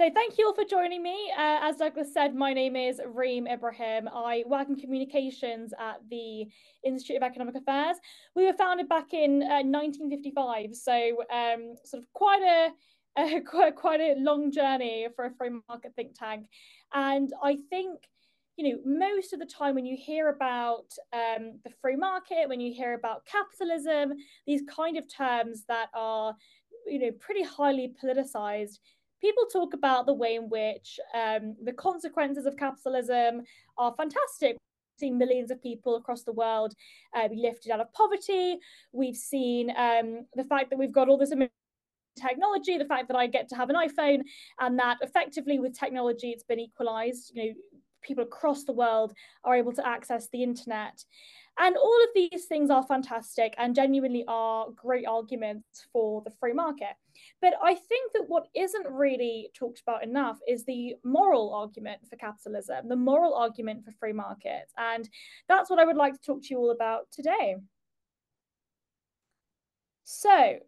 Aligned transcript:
So 0.00 0.08
thank 0.14 0.38
you 0.38 0.46
all 0.46 0.54
for 0.54 0.64
joining 0.64 1.02
me. 1.02 1.30
Uh, 1.36 1.58
as 1.60 1.76
Douglas 1.76 2.14
said, 2.14 2.34
my 2.34 2.54
name 2.54 2.74
is 2.74 3.02
Reem 3.06 3.46
Ibrahim. 3.46 4.08
I 4.08 4.44
work 4.46 4.70
in 4.70 4.76
communications 4.76 5.74
at 5.78 5.98
the 6.08 6.46
Institute 6.82 7.18
of 7.18 7.22
Economic 7.22 7.54
Affairs. 7.56 7.98
We 8.34 8.46
were 8.46 8.54
founded 8.54 8.88
back 8.88 9.12
in 9.12 9.42
uh, 9.42 9.60
1955, 9.60 10.74
so 10.74 11.16
um, 11.30 11.74
sort 11.84 12.02
of 12.02 12.10
quite 12.14 12.40
a, 13.18 13.40
quite, 13.42 13.76
quite 13.76 14.00
a 14.00 14.14
long 14.16 14.50
journey 14.50 15.06
for 15.14 15.26
a 15.26 15.34
free 15.34 15.50
market 15.68 15.92
think 15.94 16.18
tank. 16.18 16.46
And 16.94 17.30
I 17.44 17.58
think 17.68 17.98
you 18.56 18.72
know, 18.72 18.78
most 18.86 19.34
of 19.34 19.38
the 19.38 19.44
time 19.44 19.74
when 19.74 19.84
you 19.84 19.98
hear 19.98 20.30
about 20.30 20.86
um, 21.12 21.60
the 21.62 21.70
free 21.82 21.96
market, 21.96 22.48
when 22.48 22.60
you 22.60 22.72
hear 22.72 22.94
about 22.94 23.26
capitalism, 23.26 24.14
these 24.46 24.62
kind 24.74 24.96
of 24.96 25.04
terms 25.14 25.64
that 25.68 25.88
are, 25.92 26.34
you 26.86 26.98
know, 26.98 27.10
pretty 27.20 27.42
highly 27.42 27.94
politicized, 28.02 28.78
people 29.20 29.44
talk 29.52 29.74
about 29.74 30.06
the 30.06 30.14
way 30.14 30.36
in 30.36 30.48
which 30.48 30.98
um, 31.14 31.56
the 31.62 31.72
consequences 31.72 32.46
of 32.46 32.56
capitalism 32.56 33.42
are 33.78 33.94
fantastic. 33.96 34.52
We've 34.52 35.08
seen 35.08 35.18
millions 35.18 35.50
of 35.50 35.62
people 35.62 35.96
across 35.96 36.22
the 36.22 36.32
world 36.32 36.74
uh, 37.14 37.28
be 37.28 37.36
lifted 37.36 37.72
out 37.72 37.80
of 37.80 37.92
poverty. 37.92 38.58
We've 38.92 39.16
seen 39.16 39.70
um, 39.76 40.26
the 40.34 40.44
fact 40.44 40.70
that 40.70 40.78
we've 40.78 40.92
got 40.92 41.08
all 41.08 41.18
this 41.18 41.32
technology, 42.18 42.78
the 42.78 42.84
fact 42.84 43.08
that 43.08 43.16
I 43.16 43.26
get 43.26 43.48
to 43.50 43.56
have 43.56 43.70
an 43.70 43.76
iPhone, 43.76 44.22
and 44.60 44.78
that 44.78 44.98
effectively 45.00 45.58
with 45.58 45.78
technology 45.78 46.30
it's 46.30 46.44
been 46.44 46.60
equalized. 46.60 47.32
You 47.34 47.44
know, 47.44 47.54
people 48.02 48.24
across 48.24 48.64
the 48.64 48.72
world 48.72 49.12
are 49.44 49.56
able 49.56 49.72
to 49.72 49.86
access 49.86 50.28
the 50.28 50.42
internet. 50.42 51.04
And 51.58 51.76
all 51.76 52.02
of 52.04 52.08
these 52.14 52.46
things 52.46 52.70
are 52.70 52.86
fantastic 52.86 53.54
and 53.58 53.74
genuinely 53.74 54.24
are 54.26 54.68
great 54.74 55.06
arguments 55.06 55.86
for 55.92 56.22
the 56.22 56.30
free 56.30 56.54
market. 56.54 56.94
But 57.42 57.54
I 57.62 57.74
think 57.74 58.12
that 58.14 58.24
what 58.28 58.48
isn't 58.54 58.86
really 58.86 59.50
talked 59.54 59.80
about 59.80 60.02
enough 60.02 60.38
is 60.48 60.64
the 60.64 60.94
moral 61.04 61.52
argument 61.52 62.00
for 62.08 62.16
capitalism, 62.16 62.88
the 62.88 62.96
moral 62.96 63.34
argument 63.34 63.84
for 63.84 63.92
free 63.92 64.14
markets. 64.14 64.72
And 64.78 65.08
that's 65.48 65.68
what 65.68 65.78
I 65.78 65.84
would 65.84 65.96
like 65.96 66.14
to 66.14 66.20
talk 66.24 66.42
to 66.42 66.48
you 66.50 66.58
all 66.58 66.70
about 66.70 67.10
today. 67.10 67.56
So, 70.04 70.58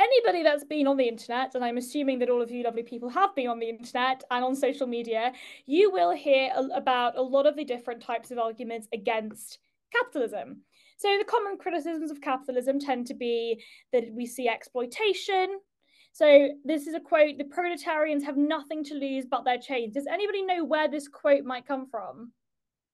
anybody 0.00 0.42
that's 0.42 0.64
been 0.64 0.86
on 0.86 0.96
the 0.96 1.08
internet, 1.08 1.54
and 1.54 1.64
I'm 1.64 1.76
assuming 1.76 2.18
that 2.20 2.30
all 2.30 2.42
of 2.42 2.50
you 2.50 2.64
lovely 2.64 2.82
people 2.82 3.08
have 3.10 3.34
been 3.34 3.48
on 3.48 3.58
the 3.58 3.68
internet 3.68 4.22
and 4.30 4.44
on 4.44 4.56
social 4.56 4.86
media, 4.86 5.32
you 5.66 5.90
will 5.92 6.12
hear 6.12 6.50
about 6.74 7.16
a 7.16 7.22
lot 7.22 7.46
of 7.46 7.56
the 7.56 7.64
different 7.64 8.02
types 8.02 8.30
of 8.30 8.38
arguments 8.38 8.88
against 8.92 9.58
capitalism. 9.92 10.62
So 10.96 11.16
the 11.18 11.24
common 11.24 11.56
criticisms 11.58 12.10
of 12.10 12.20
capitalism 12.20 12.78
tend 12.78 13.06
to 13.06 13.14
be 13.14 13.62
that 13.92 14.04
we 14.12 14.26
see 14.26 14.48
exploitation. 14.48 15.58
So 16.12 16.50
this 16.64 16.86
is 16.86 16.94
a 16.94 17.00
quote, 17.00 17.38
the 17.38 17.44
proletarians 17.44 18.24
have 18.24 18.36
nothing 18.36 18.84
to 18.84 18.94
lose 18.94 19.26
but 19.30 19.44
their 19.44 19.58
chains. 19.58 19.94
Does 19.94 20.06
anybody 20.06 20.42
know 20.44 20.64
where 20.64 20.88
this 20.88 21.08
quote 21.08 21.44
might 21.44 21.66
come 21.66 21.86
from? 21.88 22.32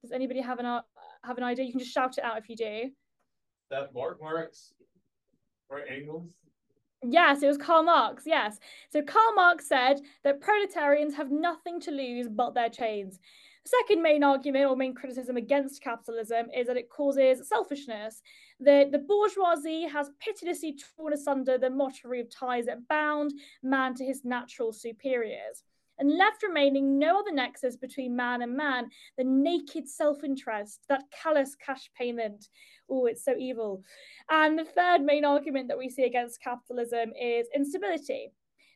Does 0.02 0.12
anybody 0.12 0.40
have 0.40 0.58
an 0.58 0.66
uh, 0.66 0.82
have 1.24 1.38
an 1.38 1.42
idea? 1.42 1.64
You 1.64 1.72
can 1.72 1.80
just 1.80 1.92
shout 1.92 2.18
it 2.18 2.24
out 2.24 2.38
if 2.38 2.48
you 2.48 2.56
do. 2.56 2.90
That 3.70 3.92
Mark 3.94 4.20
Marx 4.20 4.72
or 5.68 5.80
Engels? 5.80 6.45
Yes, 7.04 7.42
it 7.42 7.46
was 7.46 7.58
Karl 7.58 7.82
Marx. 7.82 8.24
Yes. 8.26 8.58
So 8.90 9.02
Karl 9.02 9.34
Marx 9.34 9.68
said 9.68 10.00
that 10.24 10.40
proletarians 10.40 11.14
have 11.14 11.30
nothing 11.30 11.80
to 11.82 11.90
lose 11.90 12.28
but 12.28 12.54
their 12.54 12.70
chains. 12.70 13.18
The 13.64 13.70
second 13.82 14.02
main 14.02 14.22
argument 14.22 14.66
or 14.66 14.76
main 14.76 14.94
criticism 14.94 15.36
against 15.36 15.82
capitalism 15.82 16.46
is 16.56 16.68
that 16.68 16.76
it 16.76 16.88
causes 16.88 17.48
selfishness. 17.48 18.22
The, 18.60 18.88
the 18.90 18.98
bourgeoisie 18.98 19.88
has 19.88 20.10
pitilessly 20.20 20.78
torn 20.96 21.12
asunder 21.12 21.58
the 21.58 21.70
mottery 21.70 22.20
of 22.20 22.30
ties 22.30 22.66
that 22.66 22.86
bound 22.88 23.32
man 23.62 23.94
to 23.96 24.04
his 24.04 24.24
natural 24.24 24.72
superiors 24.72 25.64
and 25.98 26.16
left 26.16 26.42
remaining 26.42 26.98
no 26.98 27.20
other 27.20 27.32
nexus 27.32 27.76
between 27.76 28.16
man 28.16 28.42
and 28.42 28.56
man 28.56 28.88
than 29.16 29.42
naked 29.42 29.88
self 29.88 30.24
interest, 30.24 30.80
that 30.88 31.04
callous 31.22 31.54
cash 31.54 31.90
payment. 31.98 32.48
Oh, 32.88 33.06
it's 33.06 33.24
so 33.24 33.34
evil. 33.38 33.82
And 34.30 34.58
the 34.58 34.64
third 34.64 35.02
main 35.02 35.24
argument 35.24 35.68
that 35.68 35.78
we 35.78 35.88
see 35.88 36.04
against 36.04 36.42
capitalism 36.42 37.12
is 37.20 37.48
instability. 37.54 38.30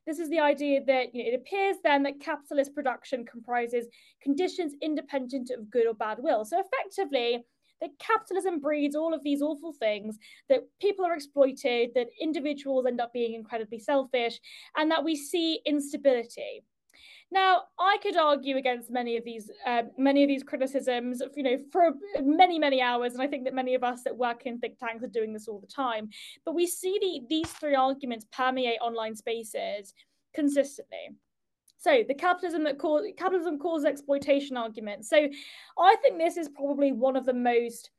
This 0.06 0.18
is 0.18 0.30
the 0.30 0.40
idea 0.40 0.82
that 0.86 1.14
you 1.14 1.22
know, 1.22 1.30
it 1.30 1.34
appears 1.34 1.76
then 1.84 2.02
that 2.04 2.20
capitalist 2.20 2.74
production 2.74 3.24
comprises 3.24 3.86
conditions 4.22 4.74
independent 4.80 5.50
of 5.50 5.70
good 5.70 5.86
or 5.86 5.94
bad 5.94 6.18
will. 6.20 6.44
So 6.44 6.60
effectively, 6.60 7.44
that 7.80 7.98
capitalism 7.98 8.60
breeds 8.60 8.94
all 8.94 9.14
of 9.14 9.22
these 9.22 9.42
awful 9.42 9.72
things, 9.72 10.18
that 10.48 10.60
people 10.80 11.04
are 11.04 11.14
exploited, 11.14 11.90
that 11.94 12.08
individuals 12.20 12.86
end 12.86 13.00
up 13.00 13.12
being 13.12 13.34
incredibly 13.34 13.78
selfish, 13.78 14.38
and 14.76 14.90
that 14.90 15.04
we 15.04 15.16
see 15.16 15.60
instability. 15.66 16.62
Now, 17.32 17.62
I 17.78 17.98
could 18.02 18.16
argue 18.16 18.56
against 18.56 18.90
many 18.90 19.16
of 19.16 19.24
these, 19.24 19.50
uh, 19.64 19.82
many 19.96 20.24
of 20.24 20.28
these 20.28 20.42
criticisms, 20.42 21.22
you 21.36 21.44
know, 21.44 21.58
for 21.70 21.92
many, 22.20 22.58
many 22.58 22.82
hours, 22.82 23.12
and 23.12 23.22
I 23.22 23.28
think 23.28 23.44
that 23.44 23.54
many 23.54 23.74
of 23.74 23.84
us 23.84 24.02
that 24.02 24.16
work 24.16 24.46
in 24.46 24.58
think 24.58 24.78
tanks 24.78 25.04
are 25.04 25.08
doing 25.08 25.32
this 25.32 25.46
all 25.46 25.60
the 25.60 25.66
time. 25.66 26.08
But 26.44 26.56
we 26.56 26.66
see 26.66 26.98
the, 27.00 27.20
these 27.28 27.52
three 27.52 27.76
arguments 27.76 28.26
permeate 28.32 28.80
online 28.80 29.14
spaces 29.14 29.94
consistently. 30.34 31.10
So 31.78 32.04
the 32.06 32.14
capitalism 32.14 32.64
that 32.64 32.78
cause 32.78 33.06
capitalism 33.16 33.58
causes 33.58 33.86
exploitation 33.86 34.56
argument. 34.56 35.06
So 35.06 35.28
I 35.78 35.96
think 36.02 36.18
this 36.18 36.36
is 36.36 36.48
probably 36.48 36.92
one 36.92 37.16
of 37.16 37.24
the 37.24 37.32
most 37.32 37.90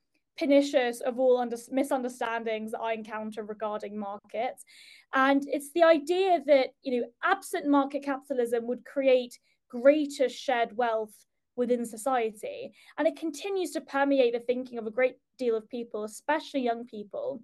pernicious 0.42 1.02
of 1.02 1.20
all 1.20 1.38
under, 1.38 1.58
misunderstandings 1.70 2.72
that 2.72 2.82
I 2.82 2.94
encounter 2.94 3.44
regarding 3.44 3.98
markets. 3.98 4.66
And 5.14 5.44
it's 5.48 5.72
the 5.74 5.84
idea 5.84 6.40
that, 6.48 6.70
you 6.82 7.00
know, 7.00 7.08
absent 7.24 7.68
market 7.68 8.04
capitalism 8.04 8.66
would 8.68 8.84
create 8.84 9.38
greater 9.70 10.28
shared 10.30 10.76
wealth 10.76 11.14
within 11.56 11.86
society. 11.86 12.72
And 12.98 13.08
it 13.08 13.18
continues 13.18 13.72
to 13.72 13.82
permeate 13.82 14.34
the 14.34 14.40
thinking 14.40 14.80
of 14.80 14.88
a 14.88 14.92
great 14.92 15.18
deal 15.38 15.56
of 15.56 15.70
people, 15.70 16.06
especially 16.06 16.62
young 16.62 16.86
people. 16.86 17.42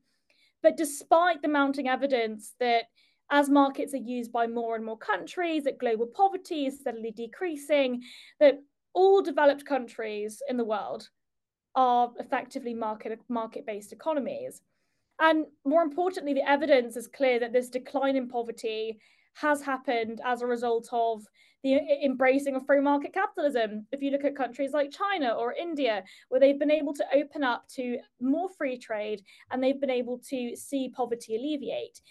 But 0.64 0.76
despite 0.76 1.44
the 1.44 1.50
mounting 1.50 1.88
evidence 1.88 2.56
that 2.60 2.86
as 3.30 3.48
markets 3.48 3.94
are 3.94 3.98
used 3.98 4.32
by 4.32 4.48
more 4.48 4.76
and 4.76 4.84
more 4.84 4.98
countries, 4.98 5.66
that 5.66 5.78
global 5.78 6.08
poverty 6.08 6.66
is 6.66 6.80
steadily 6.80 7.12
decreasing, 7.12 8.02
that 8.40 8.56
all 8.94 9.22
developed 9.22 9.66
countries 9.66 10.42
in 10.50 10.58
the 10.58 10.66
world 10.66 11.10
are 11.78 12.12
effectively 12.20 12.74
market 12.74 13.18
market 13.30 13.66
based 13.66 13.94
economies. 13.94 14.62
And 15.20 15.46
more 15.64 15.84
importantly, 15.84 16.34
the 16.34 16.50
evidence 16.50 16.98
is 16.98 17.08
clear 17.08 17.40
that 17.40 17.54
this 17.54 17.70
decline 17.70 18.16
in 18.16 18.28
poverty 18.28 19.00
has 19.36 19.62
happened 19.62 20.20
as 20.26 20.42
a 20.42 20.48
result 20.48 20.90
of 20.92 21.24
the 21.64 21.80
embracing 22.04 22.56
of 22.56 22.66
free 22.66 22.82
market 22.82 23.14
capitalism. 23.14 23.86
If 23.92 24.02
you 24.02 24.10
look 24.10 24.24
at 24.24 24.36
countries 24.36 24.74
like 24.74 24.92
China 24.92 25.34
or 25.34 25.54
India, 25.54 26.04
where 26.30 26.40
they've 26.40 26.58
been 26.58 26.72
able 26.72 26.94
to 26.94 27.06
open 27.14 27.44
up 27.44 27.68
to 27.76 27.98
more 28.20 28.50
free 28.50 28.78
trade 28.78 29.22
and 29.52 29.62
they've 29.62 29.80
been 29.80 29.90
able 29.92 30.20
to 30.30 30.56
see 30.56 30.90
poverty 30.90 31.36
alleviate. 31.36 32.02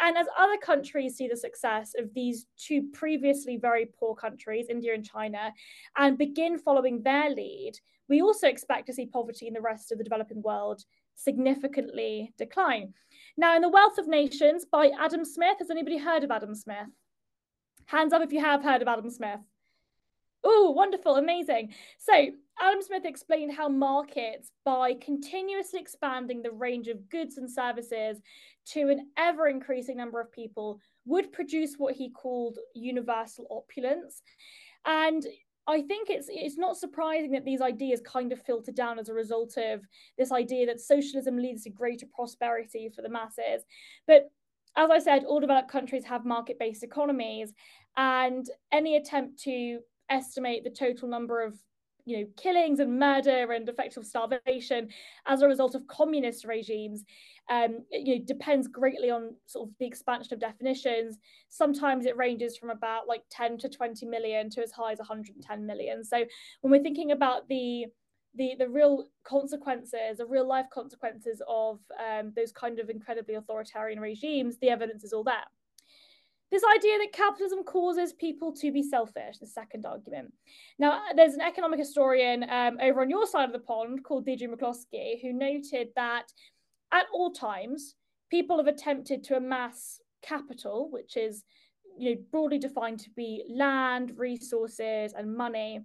And 0.00 0.16
as 0.16 0.26
other 0.38 0.56
countries 0.58 1.16
see 1.16 1.28
the 1.28 1.36
success 1.36 1.92
of 1.98 2.12
these 2.14 2.46
two 2.56 2.88
previously 2.92 3.56
very 3.56 3.86
poor 3.86 4.14
countries, 4.14 4.66
India 4.68 4.94
and 4.94 5.04
China, 5.04 5.52
and 5.96 6.18
begin 6.18 6.58
following 6.58 7.02
their 7.02 7.30
lead, 7.30 7.74
we 8.08 8.20
also 8.20 8.48
expect 8.48 8.86
to 8.86 8.92
see 8.92 9.06
poverty 9.06 9.46
in 9.46 9.54
the 9.54 9.60
rest 9.60 9.92
of 9.92 9.98
the 9.98 10.04
developing 10.04 10.42
world 10.42 10.82
significantly 11.14 12.32
decline. 12.36 12.92
Now, 13.36 13.56
in 13.56 13.62
The 13.62 13.68
Wealth 13.68 13.98
of 13.98 14.08
Nations 14.08 14.66
by 14.70 14.90
Adam 14.98 15.24
Smith, 15.24 15.58
has 15.58 15.70
anybody 15.70 15.98
heard 15.98 16.24
of 16.24 16.30
Adam 16.30 16.54
Smith? 16.54 16.88
Hands 17.86 18.12
up 18.12 18.22
if 18.22 18.32
you 18.32 18.40
have 18.40 18.62
heard 18.62 18.82
of 18.82 18.88
Adam 18.88 19.10
Smith. 19.10 19.40
Oh, 20.44 20.70
wonderful, 20.70 21.16
amazing. 21.16 21.74
So, 21.98 22.12
Adam 22.60 22.82
Smith 22.82 23.04
explained 23.04 23.52
how 23.52 23.68
markets, 23.68 24.50
by 24.64 24.94
continuously 24.94 25.80
expanding 25.80 26.42
the 26.42 26.52
range 26.52 26.88
of 26.88 27.08
goods 27.08 27.38
and 27.38 27.50
services 27.50 28.20
to 28.66 28.90
an 28.90 29.08
ever 29.16 29.48
increasing 29.48 29.96
number 29.96 30.20
of 30.20 30.30
people, 30.30 30.78
would 31.06 31.32
produce 31.32 31.74
what 31.78 31.94
he 31.94 32.10
called 32.10 32.58
universal 32.74 33.46
opulence. 33.50 34.22
And 34.84 35.26
I 35.66 35.80
think 35.80 36.10
it's 36.10 36.28
it's 36.30 36.58
not 36.58 36.76
surprising 36.76 37.32
that 37.32 37.44
these 37.44 37.62
ideas 37.62 38.02
kind 38.04 38.32
of 38.32 38.42
filter 38.42 38.70
down 38.70 38.98
as 38.98 39.08
a 39.08 39.14
result 39.14 39.56
of 39.56 39.80
this 40.18 40.30
idea 40.30 40.66
that 40.66 40.80
socialism 40.80 41.38
leads 41.38 41.64
to 41.64 41.70
greater 41.70 42.06
prosperity 42.14 42.90
for 42.94 43.00
the 43.00 43.08
masses. 43.08 43.64
But 44.06 44.30
as 44.76 44.90
I 44.90 44.98
said, 44.98 45.24
all 45.24 45.40
developed 45.40 45.70
countries 45.70 46.04
have 46.04 46.26
market-based 46.26 46.82
economies, 46.82 47.52
and 47.96 48.46
any 48.72 48.96
attempt 48.96 49.38
to 49.44 49.78
estimate 50.10 50.64
the 50.64 50.70
total 50.70 51.08
number 51.08 51.42
of 51.42 51.54
you 52.06 52.18
know 52.18 52.26
killings 52.36 52.80
and 52.80 52.98
murder 52.98 53.52
and 53.52 53.68
effective 53.68 54.04
starvation 54.04 54.88
as 55.26 55.40
a 55.40 55.48
result 55.48 55.74
of 55.74 55.86
communist 55.86 56.44
regimes 56.44 57.02
um, 57.50 57.84
you 57.90 58.16
know 58.16 58.24
depends 58.24 58.68
greatly 58.68 59.10
on 59.10 59.34
sort 59.46 59.68
of 59.68 59.74
the 59.78 59.86
expansion 59.86 60.34
of 60.34 60.40
definitions. 60.40 61.18
Sometimes 61.50 62.06
it 62.06 62.16
ranges 62.16 62.56
from 62.56 62.70
about 62.70 63.06
like 63.06 63.22
10 63.30 63.58
to 63.58 63.68
20 63.68 64.06
million 64.06 64.48
to 64.50 64.62
as 64.62 64.72
high 64.72 64.92
as 64.92 64.98
110 64.98 65.66
million. 65.66 66.02
So 66.04 66.24
when 66.62 66.70
we're 66.70 66.82
thinking 66.82 67.12
about 67.12 67.48
the 67.48 67.86
the 68.36 68.54
the 68.58 68.68
real 68.68 69.06
consequences 69.24 70.18
the 70.18 70.26
real 70.26 70.46
life 70.46 70.66
consequences 70.72 71.40
of 71.46 71.78
um, 72.00 72.32
those 72.34 72.50
kind 72.50 72.78
of 72.80 72.90
incredibly 72.90 73.34
authoritarian 73.36 74.00
regimes 74.00 74.58
the 74.58 74.70
evidence 74.70 75.04
is 75.04 75.12
all 75.12 75.22
there 75.22 75.44
this 76.50 76.62
idea 76.76 76.98
that 76.98 77.12
capitalism 77.12 77.64
causes 77.64 78.12
people 78.12 78.52
to 78.52 78.70
be 78.70 78.82
selfish, 78.82 79.38
the 79.38 79.46
second 79.46 79.86
argument. 79.86 80.32
Now, 80.78 81.00
there's 81.16 81.34
an 81.34 81.40
economic 81.40 81.78
historian 81.78 82.48
um, 82.48 82.78
over 82.80 83.00
on 83.00 83.10
your 83.10 83.26
side 83.26 83.46
of 83.46 83.52
the 83.52 83.58
pond 83.58 84.04
called 84.04 84.26
Deirdre 84.26 84.48
McCloskey 84.48 85.20
who 85.20 85.32
noted 85.32 85.88
that 85.96 86.26
at 86.92 87.06
all 87.12 87.32
times, 87.32 87.96
people 88.30 88.56
have 88.58 88.66
attempted 88.66 89.24
to 89.24 89.36
amass 89.36 90.00
capital, 90.22 90.88
which 90.90 91.16
is 91.16 91.44
you 91.98 92.14
know, 92.14 92.20
broadly 92.30 92.58
defined 92.58 93.00
to 93.00 93.10
be 93.16 93.44
land, 93.48 94.12
resources, 94.16 95.12
and 95.12 95.36
money. 95.36 95.80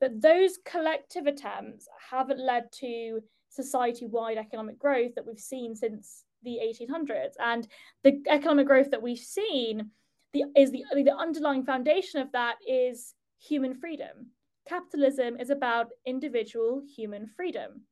But 0.00 0.20
those 0.20 0.58
collective 0.64 1.26
attempts 1.26 1.86
haven't 2.10 2.40
led 2.40 2.72
to 2.80 3.20
society 3.50 4.06
wide 4.06 4.38
economic 4.38 4.78
growth 4.78 5.14
that 5.14 5.26
we've 5.26 5.38
seen 5.38 5.74
since 5.74 6.24
the 6.42 6.58
1800s. 6.64 7.34
And 7.38 7.66
the 8.02 8.22
economic 8.28 8.66
growth 8.66 8.90
that 8.90 9.02
we've 9.02 9.18
seen 9.18 9.90
the, 10.32 10.44
is 10.56 10.70
the, 10.70 10.84
the 10.94 11.16
underlying 11.16 11.64
foundation 11.64 12.20
of 12.20 12.32
that 12.32 12.56
is 12.66 13.14
human 13.40 13.74
freedom. 13.74 14.30
Capitalism 14.68 15.38
is 15.40 15.50
about 15.50 15.88
individual 16.06 16.82
human 16.96 17.26
freedom. 17.26 17.82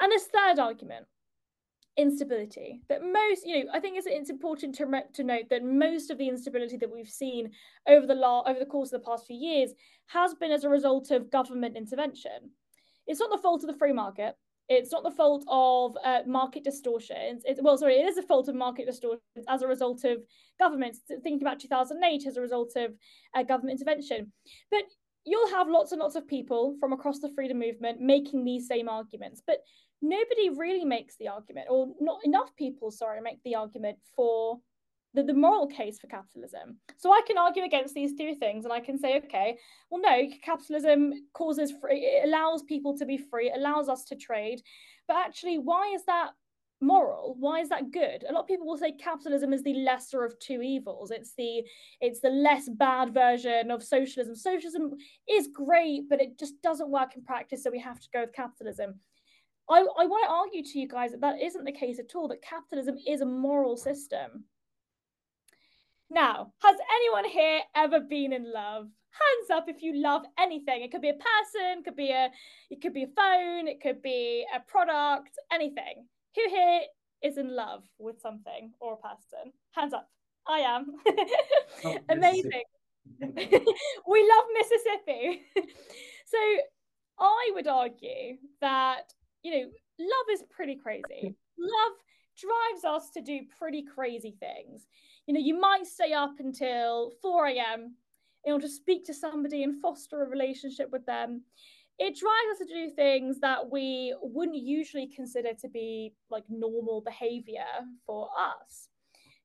And 0.00 0.12
this 0.12 0.26
third 0.26 0.58
argument, 0.58 1.06
instability, 1.96 2.80
that 2.88 3.02
most, 3.02 3.46
you 3.46 3.64
know, 3.64 3.70
I 3.72 3.80
think 3.80 3.98
it's, 3.98 4.06
it's 4.08 4.30
important 4.30 4.74
to, 4.76 5.02
to 5.14 5.24
note 5.24 5.48
that 5.50 5.64
most 5.64 6.10
of 6.10 6.18
the 6.18 6.28
instability 6.28 6.76
that 6.78 6.90
we've 6.90 7.08
seen 7.08 7.50
over 7.86 8.06
the 8.06 8.14
law 8.14 8.42
over 8.46 8.58
the 8.58 8.66
course 8.66 8.92
of 8.92 9.00
the 9.00 9.06
past 9.06 9.26
few 9.26 9.36
years 9.36 9.72
has 10.06 10.34
been 10.34 10.52
as 10.52 10.64
a 10.64 10.68
result 10.68 11.10
of 11.10 11.30
government 11.30 11.76
intervention. 11.76 12.50
It's 13.06 13.20
not 13.20 13.30
the 13.30 13.38
fault 13.38 13.62
of 13.62 13.68
the 13.68 13.78
free 13.78 13.92
market. 13.92 14.36
It's 14.68 14.92
not 14.92 15.02
the 15.02 15.10
fault 15.10 15.44
of 15.48 15.96
uh, 16.04 16.20
market 16.26 16.62
distortions. 16.62 17.44
Well, 17.60 17.78
sorry, 17.78 17.96
it 17.96 18.06
is 18.06 18.18
a 18.18 18.22
fault 18.22 18.48
of 18.48 18.54
market 18.54 18.86
distortions 18.86 19.46
as 19.48 19.62
a 19.62 19.66
result 19.66 20.04
of 20.04 20.18
governments. 20.58 21.00
Thinking 21.08 21.42
about 21.42 21.60
2008 21.60 22.26
as 22.26 22.36
a 22.36 22.40
result 22.40 22.72
of 22.76 22.92
uh, 23.34 23.42
government 23.44 23.80
intervention. 23.80 24.32
But 24.70 24.82
you'll 25.24 25.50
have 25.50 25.68
lots 25.68 25.92
and 25.92 26.00
lots 26.00 26.16
of 26.16 26.26
people 26.26 26.76
from 26.80 26.92
across 26.92 27.18
the 27.18 27.30
freedom 27.34 27.58
movement 27.58 28.00
making 28.00 28.44
these 28.44 28.66
same 28.66 28.88
arguments. 28.88 29.42
But 29.46 29.58
nobody 30.02 30.50
really 30.50 30.84
makes 30.84 31.16
the 31.16 31.28
argument, 31.28 31.68
or 31.70 31.88
not 32.00 32.24
enough 32.24 32.54
people, 32.56 32.90
sorry, 32.90 33.20
make 33.20 33.42
the 33.44 33.54
argument 33.54 33.98
for 34.14 34.58
the, 35.18 35.32
the 35.32 35.38
moral 35.38 35.66
case 35.66 35.98
for 35.98 36.06
capitalism. 36.06 36.78
So 36.96 37.12
I 37.12 37.20
can 37.26 37.38
argue 37.38 37.64
against 37.64 37.94
these 37.94 38.14
two 38.14 38.34
things 38.34 38.64
and 38.64 38.72
I 38.72 38.80
can 38.80 38.98
say, 38.98 39.18
okay, 39.18 39.58
well, 39.90 40.00
no, 40.00 40.28
capitalism 40.42 41.12
causes 41.32 41.72
free, 41.80 42.00
it 42.00 42.28
allows 42.28 42.62
people 42.62 42.96
to 42.98 43.06
be 43.06 43.18
free, 43.18 43.48
it 43.48 43.58
allows 43.58 43.88
us 43.88 44.04
to 44.04 44.16
trade. 44.16 44.62
But 45.06 45.16
actually, 45.16 45.58
why 45.58 45.92
is 45.94 46.04
that 46.06 46.30
moral? 46.80 47.34
Why 47.38 47.60
is 47.60 47.68
that 47.70 47.90
good? 47.90 48.24
A 48.28 48.32
lot 48.32 48.42
of 48.42 48.46
people 48.46 48.66
will 48.66 48.78
say 48.78 48.92
capitalism 48.92 49.52
is 49.52 49.64
the 49.64 49.74
lesser 49.74 50.24
of 50.24 50.38
two 50.38 50.62
evils. 50.62 51.10
It's 51.10 51.34
the 51.36 51.64
it's 52.00 52.20
the 52.20 52.30
less 52.30 52.68
bad 52.68 53.12
version 53.12 53.72
of 53.72 53.82
socialism. 53.82 54.36
Socialism 54.36 54.92
is 55.28 55.48
great 55.48 56.08
but 56.08 56.20
it 56.20 56.38
just 56.38 56.60
doesn't 56.62 56.90
work 56.90 57.16
in 57.16 57.24
practice 57.24 57.64
so 57.64 57.70
we 57.70 57.80
have 57.80 58.00
to 58.00 58.08
go 58.12 58.20
with 58.20 58.32
capitalism. 58.32 59.00
I, 59.70 59.80
I 59.80 60.06
want 60.06 60.24
to 60.24 60.32
argue 60.32 60.62
to 60.62 60.78
you 60.78 60.88
guys 60.88 61.10
that 61.10 61.20
that 61.20 61.42
isn't 61.42 61.64
the 61.64 61.72
case 61.72 61.98
at 61.98 62.14
all 62.14 62.28
that 62.28 62.40
capitalism 62.40 62.96
is 63.06 63.20
a 63.20 63.26
moral 63.26 63.76
system 63.76 64.44
now, 66.10 66.52
has 66.62 66.76
anyone 66.96 67.24
here 67.24 67.60
ever 67.76 68.00
been 68.00 68.32
in 68.32 68.52
love? 68.52 68.88
Hands 69.10 69.50
up 69.52 69.68
if 69.68 69.82
you 69.82 70.00
love 70.00 70.22
anything. 70.38 70.82
It 70.82 70.90
could 70.90 71.02
be 71.02 71.10
a 71.10 71.14
person, 71.14 71.82
could 71.82 71.96
be 71.96 72.10
a 72.10 72.30
it 72.70 72.80
could 72.80 72.94
be 72.94 73.04
a 73.04 73.08
phone, 73.08 73.68
it 73.68 73.80
could 73.82 74.00
be 74.00 74.46
a 74.54 74.60
product, 74.60 75.30
anything. 75.52 76.06
Who 76.36 76.42
here 76.48 76.80
is 77.22 77.36
in 77.36 77.54
love 77.54 77.84
with 77.98 78.20
something 78.20 78.72
or 78.80 78.94
a 78.94 78.96
person? 78.96 79.52
Hands 79.72 79.92
up. 79.92 80.08
I 80.46 80.60
am. 80.60 80.86
Oh, 81.84 81.98
Amazing. 82.08 82.62
we 83.20 84.30
love 84.30 84.44
Mississippi. 84.54 85.42
so 86.26 86.38
I 87.18 87.50
would 87.54 87.66
argue 87.66 88.36
that, 88.60 89.12
you 89.42 89.50
know, 89.50 89.66
love 89.98 90.26
is 90.32 90.42
pretty 90.50 90.76
crazy. 90.76 91.34
Love 91.58 91.92
drives 92.38 92.84
us 92.84 93.10
to 93.10 93.20
do 93.20 93.40
pretty 93.58 93.82
crazy 93.82 94.36
things 94.38 94.86
you 95.28 95.34
know, 95.34 95.40
you 95.40 95.60
might 95.60 95.86
stay 95.86 96.14
up 96.14 96.40
until 96.40 97.12
4 97.20 97.48
a.m. 97.48 97.94
in 98.46 98.54
order 98.54 98.66
to 98.66 98.72
speak 98.72 99.04
to 99.04 99.14
somebody 99.14 99.62
and 99.62 99.80
foster 99.80 100.22
a 100.22 100.28
relationship 100.28 100.90
with 100.90 101.04
them. 101.04 101.42
It 101.98 102.16
drives 102.18 102.62
us 102.62 102.66
to 102.66 102.74
do 102.74 102.90
things 102.90 103.38
that 103.40 103.70
we 103.70 104.14
wouldn't 104.22 104.56
usually 104.56 105.06
consider 105.06 105.50
to 105.60 105.68
be 105.68 106.14
like 106.30 106.44
normal 106.48 107.02
behavior 107.02 107.66
for 108.06 108.30
us. 108.38 108.88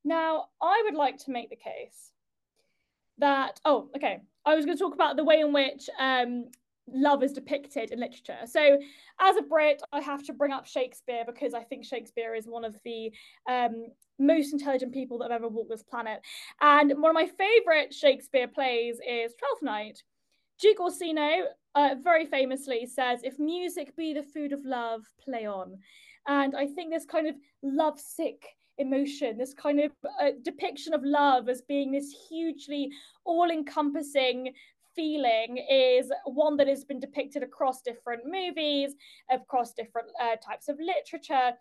Now, 0.06 0.46
I 0.62 0.82
would 0.86 0.96
like 0.96 1.18
to 1.26 1.32
make 1.32 1.50
the 1.50 1.58
case 1.58 2.14
that, 3.18 3.60
oh, 3.66 3.90
okay, 3.94 4.22
I 4.46 4.56
was 4.56 4.66
going 4.66 4.78
to 4.78 4.82
talk 4.82 4.94
about 4.94 5.18
the 5.18 5.26
way 5.26 5.42
in 5.42 5.52
which 5.52 5.90
um, 6.00 6.46
love 6.88 7.24
is 7.24 7.34
depicted 7.34 7.92
in 7.92 8.00
literature. 8.00 8.38
So, 8.46 8.78
as 9.20 9.36
a 9.38 9.42
Brit, 9.42 9.82
I 9.92 10.02
have 10.02 10.24
to 10.24 10.34
bring 10.34 10.52
up 10.52 10.66
Shakespeare 10.66 11.24
because 11.26 11.54
I 11.54 11.64
think 11.64 11.86
Shakespeare 11.86 12.36
is 12.36 12.48
one 12.48 12.66
of 12.66 12.76
the 12.84 13.12
um, 13.50 13.88
most 14.20 14.54
intelligent 14.54 14.94
people 14.94 15.18
that 15.20 15.32
have 15.32 15.42
ever 15.42 15.48
walked 15.48 15.70
this 15.70 15.84
planet. 15.84 16.22
And 16.62 16.92
one 17.02 17.10
of 17.10 17.16
my 17.16 17.28
favorite 17.38 17.94
Shakespeare 17.94 18.48
plays 18.48 18.96
is 19.08 19.34
Twelfth 19.36 19.64
Night. 19.64 20.04
Duke 20.60 20.80
Orsino 20.80 21.46
uh, 21.76 21.96
very 22.02 22.26
famously 22.26 22.86
says, 22.86 23.22
If 23.24 23.40
music 23.40 23.96
be 23.96 24.14
the 24.14 24.24
food 24.24 24.54
of 24.54 24.64
love, 24.66 25.02
play 25.24 25.46
on. 25.46 25.78
And 26.28 26.56
I 26.56 26.68
think 26.68 26.92
this 26.92 27.06
kind 27.06 27.28
of 27.28 27.36
lovesick 27.62 28.46
emotion, 28.78 29.38
this 29.38 29.54
kind 29.54 29.80
of 29.80 29.92
uh, 30.22 30.32
depiction 30.42 30.94
of 30.94 31.04
love 31.04 31.50
as 31.50 31.62
being 31.62 31.92
this 31.92 32.16
hugely 32.30 32.90
all 33.26 33.50
encompassing 33.50 34.54
feeling 34.96 35.58
is 35.70 36.12
one 36.26 36.58
that 36.58 36.68
has 36.68 36.84
been 36.84 37.00
depicted 37.00 37.44
across 37.44 37.82
different 37.82 38.24
movies, 38.26 38.94
across 39.30 39.74
different 39.74 40.10
uh, 40.22 40.36
types 40.38 40.70
of 40.70 40.80
literature. 40.80 41.54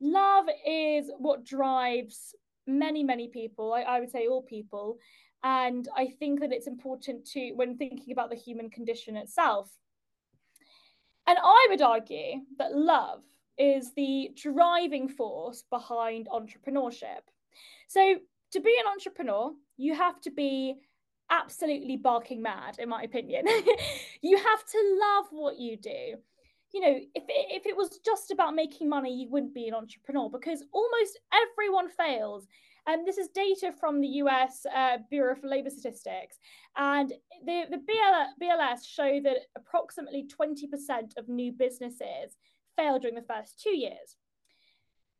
Love 0.00 0.46
is 0.66 1.10
what 1.18 1.44
drives 1.44 2.34
many, 2.66 3.02
many 3.02 3.28
people, 3.28 3.72
I, 3.72 3.82
I 3.82 4.00
would 4.00 4.10
say 4.10 4.26
all 4.26 4.42
people. 4.42 4.98
And 5.42 5.88
I 5.94 6.06
think 6.06 6.40
that 6.40 6.52
it's 6.52 6.66
important 6.66 7.26
to, 7.32 7.52
when 7.52 7.76
thinking 7.76 8.12
about 8.12 8.30
the 8.30 8.36
human 8.36 8.70
condition 8.70 9.16
itself. 9.16 9.70
And 11.26 11.38
I 11.42 11.66
would 11.70 11.82
argue 11.82 12.40
that 12.58 12.74
love 12.74 13.22
is 13.58 13.92
the 13.94 14.30
driving 14.34 15.08
force 15.08 15.64
behind 15.70 16.28
entrepreneurship. 16.32 17.20
So, 17.88 18.16
to 18.52 18.60
be 18.60 18.76
an 18.78 18.90
entrepreneur, 18.90 19.52
you 19.76 19.94
have 19.94 20.20
to 20.22 20.30
be 20.30 20.76
absolutely 21.34 21.96
barking 21.96 22.42
mad, 22.42 22.78
in 22.78 22.88
my 22.88 23.02
opinion. 23.02 23.44
you 24.22 24.36
have 24.36 24.64
to 24.66 24.98
love 25.00 25.26
what 25.30 25.58
you 25.58 25.76
do. 25.76 26.16
You 26.72 26.80
know, 26.80 26.98
if 27.14 27.24
it, 27.28 27.46
if 27.50 27.66
it 27.66 27.76
was 27.76 28.00
just 28.04 28.30
about 28.30 28.54
making 28.54 28.88
money, 28.88 29.14
you 29.14 29.30
wouldn't 29.30 29.54
be 29.54 29.68
an 29.68 29.74
entrepreneur 29.74 30.28
because 30.28 30.64
almost 30.72 31.18
everyone 31.32 31.88
fails. 31.88 32.46
And 32.86 33.06
this 33.06 33.16
is 33.16 33.28
data 33.28 33.72
from 33.78 34.00
the 34.00 34.08
US 34.08 34.66
uh, 34.74 34.98
Bureau 35.08 35.32
of 35.32 35.44
Labor 35.44 35.70
Statistics. 35.70 36.38
And 36.76 37.12
the, 37.44 37.64
the 37.70 37.78
BL, 37.78 38.44
BLS 38.44 38.86
show 38.86 39.20
that 39.22 39.36
approximately 39.56 40.26
20% 40.28 41.16
of 41.16 41.28
new 41.28 41.52
businesses 41.52 42.36
fail 42.76 42.98
during 42.98 43.14
the 43.14 43.22
first 43.22 43.60
two 43.62 43.76
years. 43.76 44.16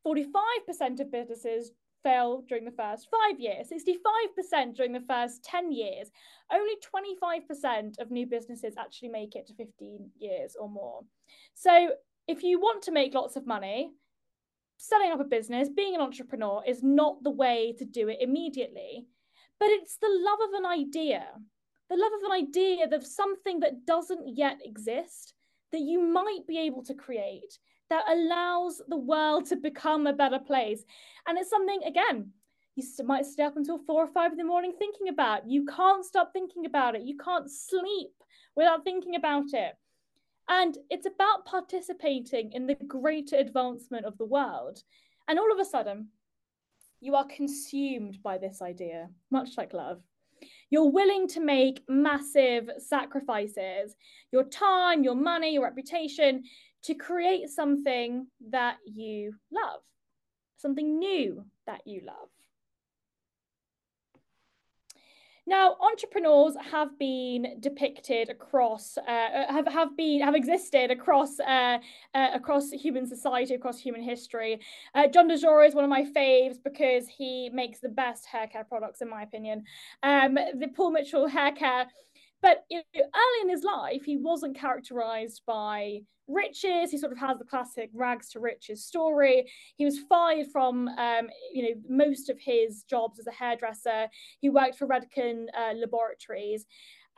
45% 0.07 1.01
of 1.01 1.11
businesses 1.11 1.73
fail 2.05 2.45
during 2.49 2.65
the 2.65 2.71
first 2.71 3.09
five 3.11 3.41
years, 3.41 3.69
65% 3.69 4.77
during 4.77 4.93
the 4.93 5.05
first 5.09 5.43
10 5.43 5.73
years. 5.73 6.11
Only 6.53 6.75
25% 6.95 7.99
of 7.99 8.11
new 8.11 8.27
businesses 8.27 8.75
actually 8.79 9.09
make 9.09 9.35
it 9.35 9.47
to 9.49 9.55
15 9.55 10.11
years 10.19 10.55
or 10.61 10.69
more. 10.69 11.01
So, 11.55 11.91
if 12.29 12.43
you 12.43 12.61
want 12.61 12.83
to 12.85 12.93
make 12.93 13.15
lots 13.15 13.37
of 13.37 13.47
money, 13.47 13.91
setting 14.77 15.11
up 15.11 15.21
a 15.21 15.25
business, 15.25 15.69
being 15.69 15.95
an 15.95 16.01
entrepreneur 16.01 16.63
is 16.67 16.83
not 16.83 17.23
the 17.23 17.31
way 17.31 17.75
to 17.79 17.85
do 17.85 18.09
it 18.09 18.19
immediately, 18.21 19.07
but 19.59 19.69
it's 19.71 19.97
the 19.97 20.09
love 20.11 20.49
of 20.49 20.55
an 20.55 20.67
idea, 20.67 21.27
the 21.91 21.97
love 21.97 22.13
of 22.19 22.25
an 22.25 22.33
idea 22.33 22.87
of 22.93 23.07
something 23.07 23.61
that 23.61 23.87
doesn't 23.87 24.37
yet 24.37 24.59
exist 24.65 25.35
that 25.73 25.81
you 25.81 26.01
might 26.01 26.47
be 26.47 26.59
able 26.59 26.83
to 26.85 26.95
create 26.95 27.59
that 27.91 28.05
allows 28.09 28.81
the 28.89 28.97
world 28.97 29.47
to 29.47 29.57
become 29.57 30.07
a 30.07 30.13
better 30.13 30.39
place. 30.39 30.85
And 31.27 31.39
it's 31.39 31.51
something, 31.51 31.81
again, 31.85 32.31
you 32.77 32.85
might 33.05 33.27
stay 33.27 33.45
up 33.45 33.57
until 33.57 33.79
four 33.79 34.03
or 34.05 34.09
five 34.09 34.33
in 34.33 34.39
the 34.39 34.45
morning 34.45 34.73
thinking 34.79 35.09
about. 35.09 35.49
You 35.49 35.65
can't 35.65 36.05
stop 36.05 36.33
thinking 36.33 36.67
about 36.67 36.95
it. 36.97 37.03
You 37.03 37.17
can't 37.17 37.51
sleep 37.51 38.13
without 38.57 38.85
thinking 38.85 39.15
about 39.15 39.53
it. 39.53 39.75
And 40.49 40.77
it's 40.91 41.07
about 41.07 41.47
participating 41.47 42.53
in 42.53 42.67
the 42.67 42.75
greater 42.87 43.37
advancement 43.37 44.05
of 44.05 44.19
the 44.19 44.27
world. 44.27 44.83
And 45.29 45.39
all 45.39 45.53
of 45.53 45.59
a 45.59 45.65
sudden, 45.65 46.09
you 47.01 47.15
are 47.15 47.27
consumed 47.27 48.23
by 48.23 48.39
this 48.39 48.61
idea, 48.61 49.09
much 49.31 49.51
like 49.57 49.73
love. 49.73 50.03
You're 50.69 50.91
willing 50.91 51.29
to 51.29 51.41
make 51.41 51.83
massive 51.89 52.69
sacrifices 52.79 53.95
your 54.33 54.45
time, 54.45 55.05
your 55.05 55.15
money, 55.15 55.55
your 55.55 55.65
reputation 55.65 56.45
to 56.85 56.95
create 56.95 57.49
something 57.49 58.27
that 58.51 58.77
you 58.85 59.35
love, 59.51 59.81
something 60.57 60.99
new 60.99 61.45
that 61.67 61.87
you 61.87 62.03
love. 62.07 62.29
Now, 65.47 65.77
entrepreneurs 65.79 66.55
have 66.71 66.99
been 66.99 67.57
depicted 67.61 68.31
across, 68.31 68.97
uh, 68.97 69.53
have 69.53 69.69
have 69.69 69.95
been 69.95 70.23
have 70.23 70.35
existed 70.35 70.91
across 70.91 71.39
uh, 71.39 71.79
uh, 72.15 72.29
across 72.33 72.71
human 72.71 73.07
society, 73.07 73.55
across 73.55 73.79
human 73.79 74.03
history. 74.03 74.61
Uh, 74.95 75.07
John 75.07 75.29
DeJoria 75.29 75.69
is 75.69 75.75
one 75.75 75.85
of 75.85 75.91
my 75.91 76.03
faves 76.03 76.57
because 76.63 77.09
he 77.09 77.51
makes 77.53 77.81
the 77.81 77.91
best 77.91 78.25
hair 78.25 78.47
care 78.47 78.65
products, 78.65 79.03
in 79.03 79.11
my 79.11 79.23
opinion. 79.23 79.65
Um, 80.03 80.35
the 80.35 80.69
Paul 80.75 80.93
Mitchell 80.93 81.29
hair 81.29 81.53
care 81.53 81.89
but 82.45 82.67
you 82.69 82.77
know, 82.77 83.01
early 83.03 83.41
in 83.43 83.49
his 83.49 83.65
life, 83.65 84.03
he 84.05 84.19
wasn't 84.19 84.55
characterized 84.55 85.41
by 85.47 86.01
riches. 86.29 86.91
He 86.91 86.99
sort 86.99 87.13
of 87.13 87.19
has 87.19 87.39
the 87.39 87.45
classic 87.45 87.89
rags 87.95 88.29
to 88.31 88.41
riches 88.41 88.85
story. 88.85 89.51
He 89.77 89.87
was 89.87 90.01
fired 90.11 90.49
from, 90.53 90.89
um, 90.89 91.31
you 91.55 91.63
know, 91.63 91.81
most 91.89 92.29
of 92.29 92.39
his 92.39 92.83
jobs 92.83 93.19
as 93.19 93.27
a 93.27 93.33
hairdresser. 93.33 94.09
He 94.41 94.51
worked 94.51 94.77
for 94.77 94.87
Redken 94.87 95.47
uh, 95.59 95.73
Laboratories, 95.75 96.67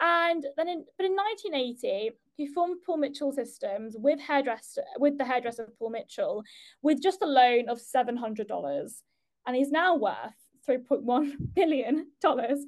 and 0.00 0.46
then, 0.56 0.68
in, 0.68 0.84
but 0.96 1.06
in 1.06 1.16
1980, 1.16 2.12
he 2.36 2.46
formed 2.46 2.76
Paul 2.86 2.98
Mitchell 2.98 3.32
Systems 3.32 3.96
with 3.98 4.20
hairdresser 4.20 4.84
with 5.00 5.18
the 5.18 5.24
hairdresser 5.24 5.72
Paul 5.76 5.90
Mitchell, 5.90 6.44
with 6.82 7.02
just 7.02 7.20
a 7.22 7.26
loan 7.26 7.68
of 7.68 7.80
seven 7.80 8.16
hundred 8.16 8.46
dollars, 8.46 9.02
and 9.44 9.56
he's 9.56 9.72
now 9.72 9.96
worth 9.96 10.38
three 10.64 10.78
point 10.78 11.02
one 11.02 11.36
billion 11.56 12.12
dollars. 12.22 12.60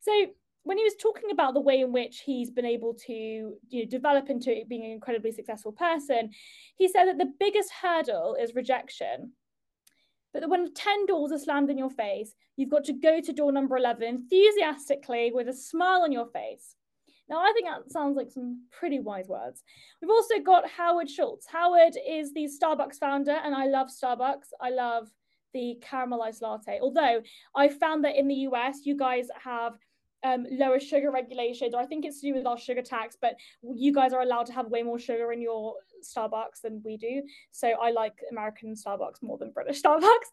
So 0.00 0.26
when 0.64 0.78
he 0.78 0.84
was 0.84 0.96
talking 1.00 1.30
about 1.30 1.54
the 1.54 1.60
way 1.60 1.80
in 1.80 1.92
which 1.92 2.22
he's 2.24 2.50
been 2.50 2.64
able 2.64 2.94
to 2.94 3.12
you 3.12 3.58
know 3.72 3.84
develop 3.84 4.28
into 4.28 4.62
being 4.68 4.84
an 4.84 4.90
incredibly 4.90 5.30
successful 5.30 5.72
person 5.72 6.30
he 6.76 6.88
said 6.88 7.04
that 7.04 7.18
the 7.18 7.32
biggest 7.38 7.70
hurdle 7.80 8.36
is 8.40 8.54
rejection. 8.54 9.32
But 10.32 10.40
that 10.40 10.48
when 10.48 10.74
10 10.74 11.06
doors 11.06 11.30
are 11.30 11.38
slammed 11.38 11.70
in 11.70 11.78
your 11.78 11.90
face 11.90 12.34
you've 12.56 12.70
got 12.70 12.84
to 12.84 12.92
go 12.92 13.20
to 13.20 13.32
door 13.32 13.52
number 13.52 13.76
11 13.76 14.02
enthusiastically 14.02 15.30
with 15.32 15.48
a 15.48 15.52
smile 15.52 16.02
on 16.02 16.10
your 16.10 16.26
face. 16.26 16.74
Now 17.28 17.38
i 17.38 17.52
think 17.52 17.68
that 17.68 17.92
sounds 17.92 18.16
like 18.16 18.30
some 18.30 18.66
pretty 18.72 18.98
wise 18.98 19.28
words. 19.28 19.62
We've 20.00 20.10
also 20.10 20.40
got 20.40 20.68
howard 20.68 21.08
schultz. 21.08 21.46
Howard 21.46 21.96
is 22.08 22.32
the 22.32 22.48
starbucks 22.48 22.96
founder 22.98 23.38
and 23.44 23.54
i 23.54 23.66
love 23.66 23.88
starbucks. 23.88 24.48
I 24.60 24.70
love 24.70 25.08
the 25.52 25.80
caramelized 25.80 26.42
latte. 26.42 26.80
Although 26.80 27.22
i 27.54 27.68
found 27.68 28.02
that 28.04 28.16
in 28.16 28.26
the 28.26 28.34
us 28.34 28.80
you 28.84 28.96
guys 28.96 29.28
have 29.42 29.78
um, 30.24 30.46
lower 30.50 30.80
sugar 30.80 31.10
regulations, 31.10 31.74
or 31.74 31.80
I 31.80 31.86
think 31.86 32.04
it's 32.04 32.20
to 32.20 32.28
do 32.28 32.34
with 32.34 32.46
our 32.46 32.58
sugar 32.58 32.82
tax, 32.82 33.16
but 33.20 33.34
you 33.62 33.92
guys 33.92 34.12
are 34.12 34.22
allowed 34.22 34.46
to 34.46 34.52
have 34.52 34.66
way 34.68 34.82
more 34.82 34.98
sugar 34.98 35.32
in 35.32 35.40
your 35.40 35.74
Starbucks 36.04 36.60
than 36.62 36.82
we 36.84 36.96
do. 36.96 37.22
So 37.52 37.68
I 37.68 37.90
like 37.90 38.14
American 38.30 38.74
Starbucks 38.74 39.22
more 39.22 39.38
than 39.38 39.50
British 39.50 39.82
Starbucks. 39.82 40.28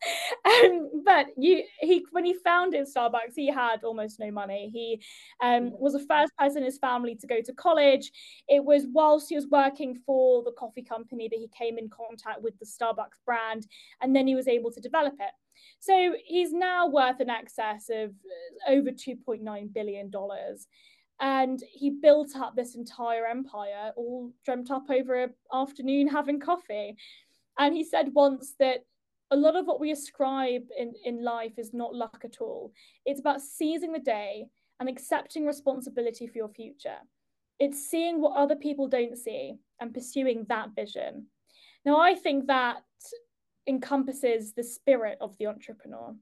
Um, 0.45 1.03
but 1.05 1.27
you, 1.37 1.63
he, 1.79 2.05
when 2.11 2.25
he 2.25 2.35
founded 2.43 2.87
Starbucks, 2.87 3.33
he 3.35 3.47
had 3.47 3.83
almost 3.83 4.19
no 4.19 4.31
money. 4.31 4.69
He 4.71 5.01
um, 5.41 5.71
was 5.79 5.93
the 5.93 6.05
first 6.07 6.35
person 6.37 6.59
in 6.59 6.65
his 6.65 6.77
family 6.77 7.15
to 7.15 7.27
go 7.27 7.41
to 7.41 7.53
college. 7.53 8.11
It 8.47 8.63
was 8.63 8.85
whilst 8.91 9.29
he 9.29 9.35
was 9.35 9.47
working 9.47 9.99
for 10.05 10.43
the 10.43 10.51
coffee 10.51 10.83
company 10.83 11.27
that 11.29 11.39
he 11.39 11.49
came 11.57 11.77
in 11.77 11.89
contact 11.89 12.41
with 12.41 12.57
the 12.59 12.65
Starbucks 12.65 13.19
brand, 13.25 13.67
and 14.01 14.15
then 14.15 14.27
he 14.27 14.35
was 14.35 14.47
able 14.47 14.71
to 14.71 14.79
develop 14.79 15.13
it. 15.19 15.31
So 15.79 16.13
he's 16.25 16.53
now 16.53 16.87
worth 16.87 17.19
an 17.19 17.29
excess 17.29 17.89
of 17.89 18.11
uh, 18.11 18.71
over 18.71 18.91
$2.9 18.91 19.73
billion. 19.73 20.11
And 21.21 21.63
he 21.71 21.91
built 21.91 22.35
up 22.35 22.55
this 22.55 22.75
entire 22.75 23.27
empire, 23.27 23.91
all 23.95 24.31
dreamt 24.43 24.71
up 24.71 24.89
over 24.89 25.23
an 25.23 25.33
afternoon 25.53 26.07
having 26.07 26.39
coffee. 26.39 26.97
And 27.59 27.75
he 27.75 27.83
said 27.83 28.13
once 28.13 28.55
that 28.59 28.85
a 29.29 29.35
lot 29.35 29.55
of 29.55 29.65
what 29.65 29.79
we 29.79 29.91
ascribe 29.91 30.63
in, 30.77 30.93
in 31.05 31.23
life 31.23 31.53
is 31.57 31.73
not 31.73 31.95
luck 31.95 32.23
at 32.25 32.41
all. 32.41 32.73
It's 33.05 33.19
about 33.19 33.41
seizing 33.41 33.93
the 33.93 33.99
day 33.99 34.47
and 34.79 34.89
accepting 34.89 35.45
responsibility 35.45 36.27
for 36.27 36.37
your 36.37 36.49
future. 36.49 36.97
It's 37.59 37.87
seeing 37.87 38.19
what 38.19 38.35
other 38.35 38.55
people 38.55 38.87
don't 38.87 39.15
see 39.15 39.55
and 39.79 39.93
pursuing 39.93 40.45
that 40.49 40.69
vision. 40.75 41.27
Now, 41.85 41.99
I 41.99 42.15
think 42.15 42.47
that 42.47 42.81
encompasses 43.67 44.53
the 44.53 44.63
spirit 44.63 45.19
of 45.21 45.37
the 45.37 45.47
entrepreneur. 45.47 46.15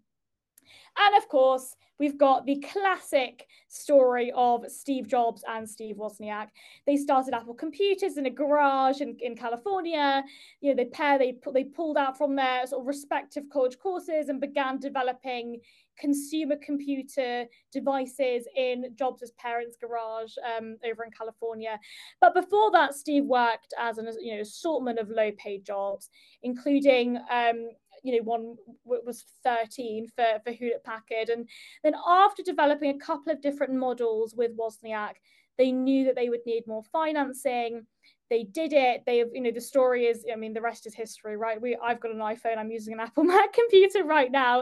And 0.98 1.16
of 1.18 1.28
course, 1.28 1.76
we've 2.00 2.18
got 2.18 2.46
the 2.46 2.64
classic 2.72 3.46
story 3.68 4.32
of 4.36 4.66
Steve 4.68 5.08
Jobs 5.08 5.44
and 5.48 5.70
Steve 5.70 5.98
Wozniak. 5.98 6.48
They 6.86 6.96
started 6.96 7.34
Apple 7.34 7.54
Computers 7.54 8.18
in 8.18 8.26
a 8.26 8.30
garage 8.30 9.02
in, 9.02 9.18
in 9.20 9.36
California. 9.36 10.24
You 10.62 10.70
know, 10.70 10.76
they 10.76 10.90
pair 10.90 11.20
they 11.20 11.36
they 11.54 11.66
pulled 11.66 11.98
out 11.98 12.18
from 12.18 12.36
their 12.36 12.66
sort 12.66 12.82
of 12.82 12.88
respective 12.88 13.44
college 13.52 13.78
courses 13.78 14.30
and 14.30 14.40
began 14.40 14.80
developing 14.80 15.60
consumer 16.00 16.56
computer 16.64 17.46
devices 17.74 18.48
in 18.56 18.86
Jobs' 18.96 19.32
parents' 19.38 19.78
garage 19.80 20.34
um, 20.58 20.78
over 20.90 21.04
in 21.04 21.12
California. 21.12 21.78
But 22.22 22.34
before 22.34 22.72
that, 22.72 22.94
Steve 22.96 23.26
worked 23.26 23.74
as 23.78 23.98
an 23.98 24.10
you 24.22 24.36
know 24.36 24.42
assortment 24.42 25.00
of 25.00 25.10
low-paid 25.10 25.66
jobs, 25.66 26.10
including 26.42 27.18
um, 27.30 27.70
you 28.04 28.18
know 28.18 28.24
one 28.24 28.56
was 28.86 29.26
13 29.44 30.08
for 30.16 30.40
for 30.44 30.52
Hewlett 30.52 30.84
Packard, 30.84 31.30
and 31.30 31.48
then 31.84 31.94
after 32.08 32.44
developing 32.44 32.96
a 32.96 33.06
couple 33.06 33.32
of 33.32 33.42
different 33.42 33.74
models 33.74 34.36
with 34.36 34.58
Wozniak, 34.58 35.16
they 35.58 35.72
knew 35.72 36.06
that 36.06 36.16
they 36.16 36.30
would 36.30 36.46
need 36.46 36.66
more 36.66 36.84
financing. 36.92 37.86
They 38.30 38.44
did 38.44 38.74
it. 38.74 39.04
They 39.06 39.18
have 39.18 39.30
you 39.34 39.42
know 39.42 39.52
the 39.52 39.60
story 39.60 40.06
is 40.06 40.24
i 40.32 40.36
mean 40.36 40.54
the 40.54 40.62
rest 40.62 40.86
is 40.86 40.94
history 40.94 41.36
right? 41.36 41.62
We 41.62 41.76
i've 41.84 42.00
got 42.00 42.12
an 42.12 42.20
iphone. 42.20 42.58
I'm 42.58 42.72
using 42.72 42.94
an 42.94 43.00
apple 43.00 43.24
mac 43.32 43.54
computer 43.54 44.04
right 44.04 44.32
now. 44.32 44.60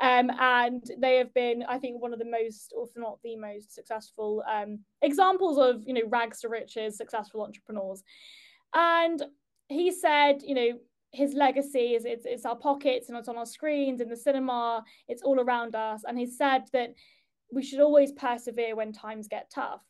Um, 0.00 0.30
and 0.40 0.82
they 0.98 1.16
have 1.16 1.34
been 1.34 1.64
i 1.68 1.78
think 1.78 2.00
one 2.00 2.12
of 2.12 2.18
the 2.18 2.24
most 2.24 2.72
if 2.76 2.90
not 2.96 3.18
the 3.22 3.36
most 3.36 3.74
successful 3.74 4.42
um, 4.50 4.80
examples 5.02 5.58
of 5.58 5.82
you 5.86 5.94
know 5.94 6.08
rags 6.08 6.40
to 6.40 6.48
riches 6.48 6.96
successful 6.96 7.42
entrepreneurs. 7.42 8.02
And 8.74 9.22
he 9.68 9.92
said 9.92 10.42
you 10.42 10.54
know 10.54 10.78
his 11.12 11.34
legacy 11.34 11.94
is 11.94 12.04
it's, 12.04 12.26
it's 12.26 12.44
our 12.44 12.56
pockets 12.56 13.08
and 13.08 13.16
it's 13.16 13.28
on 13.28 13.38
our 13.38 13.46
screens 13.46 14.00
in 14.00 14.08
the 14.08 14.16
cinema 14.16 14.84
it's 15.08 15.22
all 15.22 15.40
around 15.40 15.74
us 15.74 16.02
and 16.06 16.18
he 16.18 16.26
said 16.26 16.64
that 16.72 16.92
we 17.52 17.62
should 17.62 17.80
always 17.80 18.12
persevere 18.12 18.76
when 18.76 18.92
times 18.92 19.26
get 19.26 19.50
tough 19.50 19.80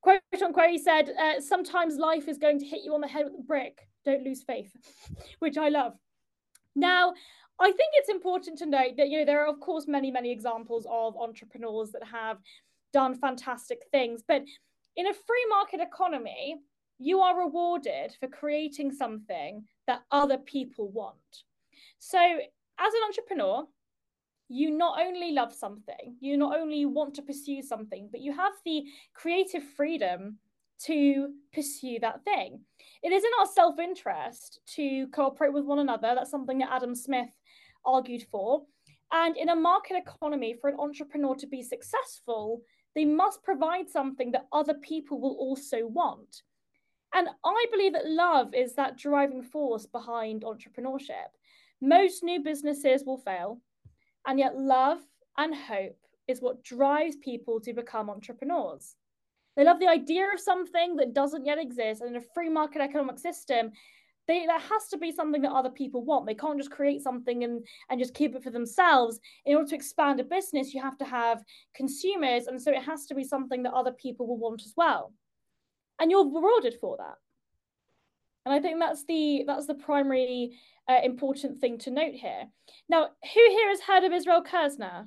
quote 0.00 0.22
unquote, 0.42 0.70
he 0.70 0.78
said, 0.78 1.10
uh, 1.10 1.40
sometimes 1.40 1.96
life 1.96 2.28
is 2.28 2.38
going 2.38 2.58
to 2.58 2.66
hit 2.66 2.82
you 2.84 2.94
on 2.94 3.00
the 3.00 3.08
head 3.08 3.24
with 3.24 3.40
a 3.40 3.42
brick. 3.42 3.86
Don't 4.04 4.24
lose 4.24 4.42
faith, 4.42 4.74
which 5.40 5.58
I 5.58 5.68
love. 5.68 5.94
Now, 6.74 7.12
I 7.58 7.66
think 7.66 7.90
it's 7.94 8.08
important 8.08 8.58
to 8.58 8.66
note 8.66 8.96
that 8.96 9.08
you 9.08 9.18
know 9.18 9.24
there 9.24 9.44
are 9.44 9.52
of 9.52 9.60
course 9.60 9.86
many 9.86 10.10
many 10.10 10.32
examples 10.32 10.86
of 10.90 11.16
entrepreneurs 11.16 11.90
that 11.92 12.04
have 12.04 12.38
done 12.92 13.14
fantastic 13.14 13.82
things, 13.92 14.22
but 14.26 14.42
in 14.96 15.06
a 15.06 15.12
free 15.12 15.46
market 15.48 15.80
economy, 15.80 16.56
you 17.00 17.20
are 17.20 17.40
rewarded 17.40 18.14
for 18.20 18.28
creating 18.28 18.92
something 18.92 19.64
that 19.86 20.02
other 20.12 20.38
people 20.38 20.90
want. 20.90 21.16
So, 21.98 22.18
as 22.18 22.94
an 22.94 23.00
entrepreneur, 23.06 23.64
you 24.48 24.70
not 24.70 25.00
only 25.00 25.32
love 25.32 25.52
something, 25.52 26.16
you 26.20 26.36
not 26.36 26.58
only 26.58 26.84
want 26.84 27.14
to 27.14 27.22
pursue 27.22 27.62
something, 27.62 28.08
but 28.12 28.20
you 28.20 28.32
have 28.36 28.52
the 28.64 28.84
creative 29.14 29.62
freedom 29.76 30.38
to 30.84 31.32
pursue 31.54 31.98
that 32.00 32.22
thing. 32.24 32.60
It 33.02 33.12
is 33.12 33.24
in 33.24 33.30
our 33.40 33.46
self 33.46 33.78
interest 33.78 34.60
to 34.74 35.06
cooperate 35.08 35.52
with 35.52 35.64
one 35.64 35.78
another. 35.78 36.14
That's 36.14 36.30
something 36.30 36.58
that 36.58 36.72
Adam 36.72 36.94
Smith 36.94 37.30
argued 37.84 38.24
for. 38.30 38.62
And 39.12 39.36
in 39.36 39.48
a 39.48 39.56
market 39.56 39.96
economy, 39.96 40.54
for 40.60 40.68
an 40.68 40.78
entrepreneur 40.78 41.34
to 41.36 41.46
be 41.46 41.62
successful, 41.62 42.60
they 42.94 43.04
must 43.04 43.42
provide 43.42 43.88
something 43.88 44.32
that 44.32 44.46
other 44.52 44.74
people 44.74 45.20
will 45.20 45.36
also 45.38 45.86
want. 45.86 46.42
And 47.12 47.28
I 47.44 47.66
believe 47.72 47.92
that 47.94 48.06
love 48.06 48.54
is 48.54 48.74
that 48.74 48.96
driving 48.96 49.42
force 49.42 49.86
behind 49.86 50.42
entrepreneurship. 50.42 51.30
Most 51.80 52.22
new 52.22 52.42
businesses 52.42 53.04
will 53.04 53.18
fail. 53.18 53.60
And 54.26 54.38
yet, 54.38 54.56
love 54.56 54.98
and 55.36 55.54
hope 55.54 55.96
is 56.28 56.40
what 56.40 56.62
drives 56.62 57.16
people 57.16 57.60
to 57.60 57.72
become 57.72 58.10
entrepreneurs. 58.10 58.94
They 59.56 59.64
love 59.64 59.80
the 59.80 59.88
idea 59.88 60.26
of 60.32 60.40
something 60.40 60.96
that 60.96 61.14
doesn't 61.14 61.46
yet 61.46 61.58
exist. 61.58 62.00
And 62.00 62.10
in 62.10 62.22
a 62.22 62.26
free 62.34 62.48
market 62.48 62.80
economic 62.82 63.18
system, 63.18 63.72
they, 64.28 64.46
there 64.46 64.60
has 64.60 64.86
to 64.90 64.98
be 64.98 65.10
something 65.10 65.42
that 65.42 65.52
other 65.52 65.70
people 65.70 66.04
want. 66.04 66.26
They 66.26 66.34
can't 66.34 66.58
just 66.58 66.70
create 66.70 67.02
something 67.02 67.42
and, 67.42 67.66
and 67.88 67.98
just 67.98 68.14
keep 68.14 68.36
it 68.36 68.44
for 68.44 68.50
themselves. 68.50 69.18
In 69.44 69.56
order 69.56 69.68
to 69.70 69.74
expand 69.74 70.20
a 70.20 70.24
business, 70.24 70.72
you 70.72 70.80
have 70.80 70.98
to 70.98 71.04
have 71.04 71.42
consumers. 71.74 72.46
And 72.46 72.62
so 72.62 72.70
it 72.70 72.84
has 72.84 73.06
to 73.06 73.14
be 73.14 73.24
something 73.24 73.64
that 73.64 73.72
other 73.72 73.92
people 73.92 74.28
will 74.28 74.38
want 74.38 74.62
as 74.62 74.74
well. 74.76 75.12
And 76.00 76.10
you're 76.10 76.24
rewarded 76.24 76.74
for 76.80 76.96
that. 76.96 77.16
And 78.46 78.54
I 78.54 78.60
think 78.60 78.80
that's 78.80 79.04
the 79.04 79.44
that's 79.46 79.66
the 79.66 79.74
primary 79.74 80.58
uh, 80.88 81.00
important 81.04 81.60
thing 81.60 81.78
to 81.78 81.90
note 81.90 82.14
here. 82.14 82.46
Now, 82.88 83.08
who 83.22 83.40
here 83.50 83.68
has 83.68 83.80
heard 83.80 84.04
of 84.04 84.12
Israel 84.12 84.42
Kirzner? 84.42 85.06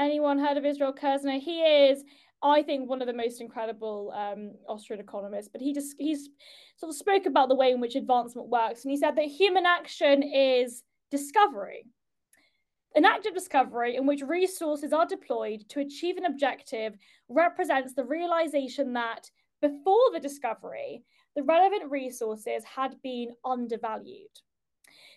Anyone 0.00 0.38
heard 0.38 0.56
of 0.56 0.64
Israel 0.64 0.94
Kirzner? 0.94 1.38
He 1.38 1.60
is, 1.60 2.02
I 2.42 2.62
think, 2.62 2.88
one 2.88 3.02
of 3.02 3.06
the 3.06 3.12
most 3.12 3.40
incredible 3.40 4.12
um, 4.16 4.52
Austrian 4.66 5.00
economists. 5.00 5.50
But 5.52 5.60
he 5.60 5.74
just 5.74 5.94
he's 5.98 6.30
sort 6.78 6.90
of 6.90 6.96
spoke 6.96 7.26
about 7.26 7.48
the 7.50 7.54
way 7.54 7.70
in 7.70 7.80
which 7.80 7.96
advancement 7.96 8.48
works, 8.48 8.84
and 8.84 8.90
he 8.90 8.96
said 8.96 9.16
that 9.16 9.26
human 9.26 9.66
action 9.66 10.22
is 10.22 10.82
discovery. 11.10 11.84
An 12.98 13.04
act 13.04 13.26
of 13.26 13.34
discovery 13.34 13.94
in 13.94 14.06
which 14.06 14.22
resources 14.22 14.92
are 14.92 15.06
deployed 15.06 15.62
to 15.68 15.78
achieve 15.78 16.16
an 16.16 16.24
objective 16.24 16.94
represents 17.28 17.94
the 17.94 18.02
realization 18.02 18.92
that 18.94 19.30
before 19.62 20.10
the 20.12 20.18
discovery, 20.18 21.04
the 21.36 21.44
relevant 21.44 21.88
resources 21.92 22.64
had 22.64 23.00
been 23.00 23.28
undervalued. 23.44 24.40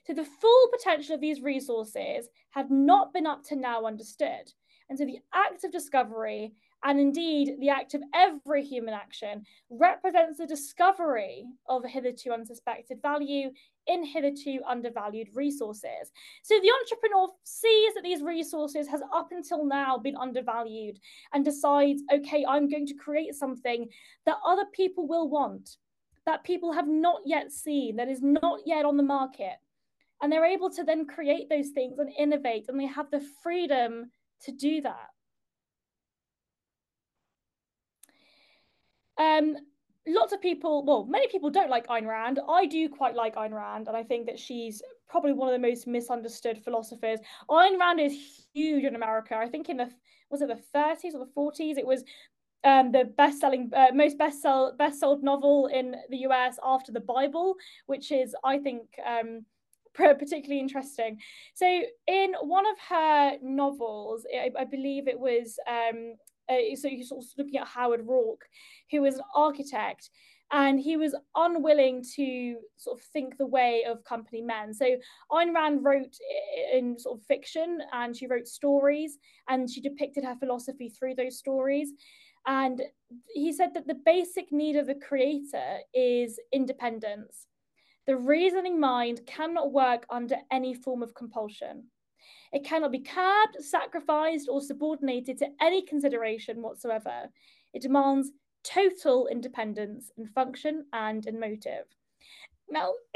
So 0.05 0.13
the 0.13 0.23
full 0.23 0.67
potential 0.71 1.15
of 1.15 1.21
these 1.21 1.41
resources 1.41 2.29
had 2.51 2.69
not 2.69 3.13
been 3.13 3.25
up 3.25 3.43
to 3.45 3.55
now 3.55 3.87
understood. 3.87 4.53
And 4.87 4.99
so 4.99 5.03
the 5.03 5.21
act 5.33 5.63
of 5.63 5.71
discovery, 5.71 6.53
and 6.83 6.99
indeed 6.99 7.55
the 7.59 7.69
act 7.69 7.93
of 7.93 8.01
every 8.13 8.63
human 8.63 8.93
action, 8.93 9.45
represents 9.69 10.37
the 10.37 10.47
discovery 10.47 11.45
of 11.67 11.85
a 11.85 11.87
hitherto 11.87 12.31
unsuspected 12.31 13.01
value 13.01 13.51
in 13.87 14.03
hitherto 14.03 14.59
undervalued 14.67 15.27
resources. 15.35 16.11
So 16.43 16.59
the 16.59 16.71
entrepreneur 16.81 17.27
sees 17.43 17.93
that 17.93 18.03
these 18.03 18.21
resources 18.21 18.87
has 18.87 19.01
up 19.13 19.29
until 19.31 19.65
now 19.65 19.97
been 19.97 20.15
undervalued 20.15 20.99
and 21.33 21.45
decides, 21.45 22.01
okay, 22.13 22.45
I'm 22.47 22.69
going 22.69 22.87
to 22.87 22.95
create 22.95 23.35
something 23.35 23.87
that 24.25 24.37
other 24.45 24.65
people 24.73 25.07
will 25.07 25.29
want, 25.29 25.77
that 26.25 26.43
people 26.43 26.73
have 26.73 26.87
not 26.87 27.21
yet 27.25 27.51
seen, 27.51 27.95
that 27.97 28.07
is 28.07 28.21
not 28.21 28.61
yet 28.65 28.85
on 28.85 28.97
the 28.97 29.03
market 29.03 29.57
and 30.21 30.31
they're 30.31 30.45
able 30.45 30.69
to 30.69 30.83
then 30.83 31.05
create 31.05 31.49
those 31.49 31.69
things 31.69 31.97
and 31.99 32.11
innovate 32.17 32.65
and 32.67 32.79
they 32.79 32.85
have 32.85 33.09
the 33.11 33.25
freedom 33.41 34.11
to 34.43 34.51
do 34.51 34.81
that 34.81 35.09
um 39.21 39.55
lots 40.07 40.33
of 40.33 40.41
people 40.41 40.83
well 40.83 41.05
many 41.05 41.27
people 41.27 41.49
don't 41.49 41.69
like 41.69 41.87
Ayn 41.87 42.07
Rand. 42.07 42.39
I 42.49 42.65
do 42.65 42.89
quite 42.89 43.15
like 43.15 43.35
Ayn 43.35 43.53
Rand 43.53 43.87
and 43.87 43.95
I 43.95 44.03
think 44.03 44.25
that 44.25 44.39
she's 44.39 44.81
probably 45.07 45.33
one 45.33 45.47
of 45.47 45.53
the 45.53 45.67
most 45.67 45.87
misunderstood 45.87 46.63
philosophers. 46.63 47.19
Ayn 47.49 47.79
Rand 47.79 47.99
is 47.99 48.17
huge 48.53 48.83
in 48.83 48.95
America. 48.95 49.35
I 49.35 49.47
think 49.47 49.69
in 49.69 49.77
the 49.77 49.89
was 50.29 50.41
it 50.41 50.47
the 50.47 50.61
30s 50.75 51.13
or 51.13 51.19
the 51.19 51.31
40s 51.37 51.77
it 51.77 51.85
was 51.85 52.03
um, 52.63 52.91
the 52.91 53.05
best-selling, 53.05 53.71
uh, 53.75 53.87
most 53.93 54.17
best-sell, 54.17 54.75
best-sold 54.77 55.23
novel 55.23 55.67
in 55.67 55.95
the 56.09 56.17
US 56.17 56.57
after 56.63 56.91
the 56.91 56.99
Bible, 56.99 57.55
which 57.87 58.11
is, 58.11 58.35
I 58.43 58.59
think, 58.59 58.83
um, 59.05 59.45
particularly 59.93 60.59
interesting. 60.59 61.17
So, 61.53 61.81
in 62.07 62.33
one 62.41 62.65
of 62.67 62.77
her 62.89 63.37
novels, 63.41 64.25
I, 64.33 64.51
I 64.59 64.65
believe 64.65 65.07
it 65.07 65.19
was, 65.19 65.57
um, 65.67 66.15
uh, 66.51 66.75
so 66.75 66.87
you're 66.87 67.05
sort 67.05 67.23
of 67.23 67.29
looking 67.37 67.57
at 67.57 67.67
Howard 67.67 68.05
Roark, 68.05 68.41
who 68.91 69.01
was 69.01 69.15
an 69.15 69.23
architect, 69.35 70.09
and 70.51 70.79
he 70.79 70.97
was 70.97 71.15
unwilling 71.35 72.03
to 72.15 72.57
sort 72.75 72.99
of 72.99 73.05
think 73.05 73.37
the 73.37 73.45
way 73.45 73.85
of 73.87 74.03
company 74.03 74.41
men. 74.41 74.73
So 74.73 74.97
Ayn 75.31 75.55
Rand 75.55 75.83
wrote 75.83 76.17
in 76.73 76.99
sort 76.99 77.19
of 77.19 77.25
fiction, 77.25 77.79
and 77.93 78.15
she 78.15 78.27
wrote 78.27 78.47
stories, 78.47 79.17
and 79.47 79.69
she 79.69 79.81
depicted 79.81 80.23
her 80.25 80.35
philosophy 80.35 80.89
through 80.89 81.15
those 81.15 81.37
stories. 81.37 81.93
And 82.45 82.81
he 83.33 83.53
said 83.53 83.73
that 83.75 83.87
the 83.87 83.99
basic 84.05 84.51
need 84.51 84.75
of 84.75 84.87
the 84.87 84.95
creator 84.95 85.77
is 85.93 86.39
independence 86.51 87.47
the 88.07 88.17
reasoning 88.17 88.79
mind 88.79 89.21
cannot 89.25 89.71
work 89.71 90.05
under 90.09 90.35
any 90.51 90.73
form 90.73 91.03
of 91.03 91.13
compulsion. 91.13 91.85
It 92.51 92.63
cannot 92.63 92.91
be 92.91 92.99
curbed, 92.99 93.57
sacrificed, 93.59 94.47
or 94.49 94.61
subordinated 94.61 95.37
to 95.39 95.47
any 95.61 95.81
consideration 95.81 96.61
whatsoever. 96.61 97.29
It 97.73 97.81
demands 97.81 98.31
total 98.63 99.27
independence 99.27 100.11
in 100.17 100.27
function 100.27 100.85
and 100.93 101.25
in 101.25 101.39
motive. 101.39 101.85
Now, 102.69 102.93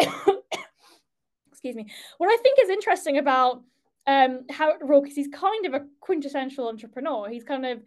excuse 1.52 1.76
me, 1.76 1.92
what 2.18 2.28
I 2.28 2.38
think 2.42 2.60
is 2.62 2.70
interesting 2.70 3.18
about 3.18 3.62
um, 4.08 4.42
Howard 4.52 4.82
Roark 4.82 5.08
is 5.08 5.16
he's 5.16 5.28
kind 5.28 5.66
of 5.66 5.74
a 5.74 5.86
quintessential 6.00 6.68
entrepreneur. 6.68 7.30
He's 7.30 7.44
kind 7.44 7.66
of 7.66 7.82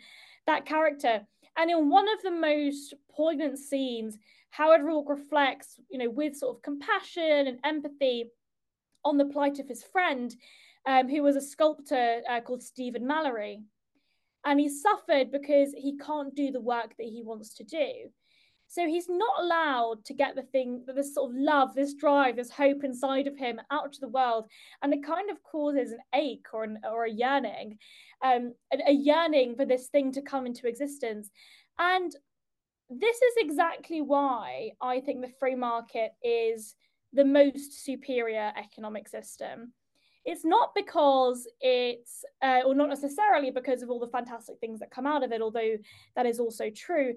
that 0.46 0.66
character. 0.66 1.20
And 1.56 1.70
in 1.70 1.90
one 1.90 2.06
of 2.08 2.22
the 2.22 2.30
most 2.30 2.94
poignant 3.10 3.58
scenes, 3.58 4.18
Howard 4.50 4.81
Roark 4.81 5.09
reflects, 5.09 5.78
you 5.90 5.98
know, 5.98 6.11
with 6.11 6.37
sort 6.37 6.57
of 6.57 6.62
compassion 6.62 7.46
and 7.46 7.59
empathy 7.64 8.31
on 9.04 9.16
the 9.16 9.26
plight 9.26 9.59
of 9.59 9.68
his 9.68 9.83
friend, 9.83 10.35
um, 10.88 11.09
who 11.09 11.22
was 11.22 11.37
a 11.37 11.40
sculptor 11.40 12.22
uh, 12.29 12.40
called 12.40 12.62
Steven 12.62 13.07
Mallory. 13.07 13.61
And 14.44 14.59
he 14.59 14.68
suffered 14.68 15.31
because 15.31 15.72
he 15.77 15.98
can't 15.98 16.35
do 16.35 16.51
the 16.51 16.61
work 16.61 16.96
that 16.96 17.07
he 17.07 17.22
wants 17.22 17.55
to 17.57 17.64
do. 17.64 18.11
So 18.68 18.87
he's 18.87 19.09
not 19.09 19.40
allowed 19.40 20.05
to 20.07 20.14
get 20.14 20.35
the 20.35 20.42
thing, 20.42 20.85
this 20.94 21.14
sort 21.14 21.31
of 21.31 21.37
love, 21.38 21.74
this 21.74 21.94
drive, 21.94 22.37
this 22.37 22.51
hope 22.51 22.85
inside 22.85 23.27
of 23.27 23.37
him 23.37 23.61
out 23.70 23.92
to 23.92 24.01
the 24.01 24.09
world. 24.09 24.46
And 24.83 24.92
it 24.92 25.05
kind 25.05 25.31
of 25.31 25.42
causes 25.42 25.92
an 25.92 26.01
ache 26.14 26.46
or, 26.53 26.64
an, 26.64 26.79
or 26.90 27.05
a 27.05 27.11
yearning, 27.11 27.79
um, 28.24 28.55
a, 28.72 28.90
a 28.90 28.92
yearning 28.92 29.57
for 29.57 29.66
this 29.66 29.88
thing 29.88 30.12
to 30.12 30.22
come 30.22 30.46
into 30.46 30.66
existence. 30.66 31.31
And 31.79 32.14
this 32.88 33.16
is 33.16 33.35
exactly 33.38 34.01
why 34.01 34.70
I 34.81 35.01
think 35.01 35.20
the 35.20 35.33
free 35.38 35.55
market 35.55 36.12
is 36.22 36.74
the 37.12 37.24
most 37.24 37.85
superior 37.85 38.53
economic 38.57 39.09
system. 39.09 39.72
It's 40.31 40.45
not 40.45 40.75
because 40.75 41.49
it's, 41.61 42.23
uh, 42.43 42.61
or 42.67 42.75
not 42.75 42.91
necessarily 42.91 43.51
because 43.51 43.81
of 43.81 43.88
all 43.88 43.99
the 43.99 44.09
fantastic 44.09 44.57
things 44.61 44.79
that 44.81 44.91
come 44.91 45.07
out 45.07 45.25
of 45.25 45.33
it, 45.33 45.41
although 45.41 45.77
that 46.17 46.27
is 46.27 46.38
also 46.38 46.69
true. 46.69 47.14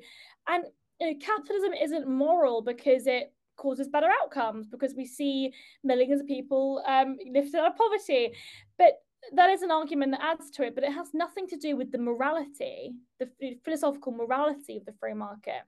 And 0.47 0.63
you 0.99 1.07
know, 1.07 1.19
capitalism 1.19 1.73
isn't 1.73 2.07
moral 2.07 2.61
because 2.61 3.07
it 3.07 3.33
causes 3.57 3.89
better 3.89 4.07
outcomes, 4.21 4.65
because 4.65 4.95
we 4.95 5.05
see 5.05 5.51
millions 5.83 6.21
of 6.21 6.27
people 6.27 6.81
um, 6.87 7.17
lifted 7.29 7.59
out 7.59 7.71
of 7.71 7.77
poverty. 7.77 8.31
But 8.77 8.93
that 9.33 9.49
is 9.49 9.61
an 9.61 9.71
argument 9.71 10.13
that 10.13 10.23
adds 10.23 10.49
to 10.51 10.63
it, 10.63 10.73
but 10.73 10.85
it 10.85 10.93
has 10.93 11.09
nothing 11.13 11.47
to 11.47 11.57
do 11.57 11.75
with 11.75 11.91
the 11.91 11.97
morality, 11.97 12.93
the 13.19 13.29
philosophical 13.65 14.13
morality 14.13 14.77
of 14.77 14.85
the 14.85 14.93
free 15.01 15.13
market. 15.13 15.61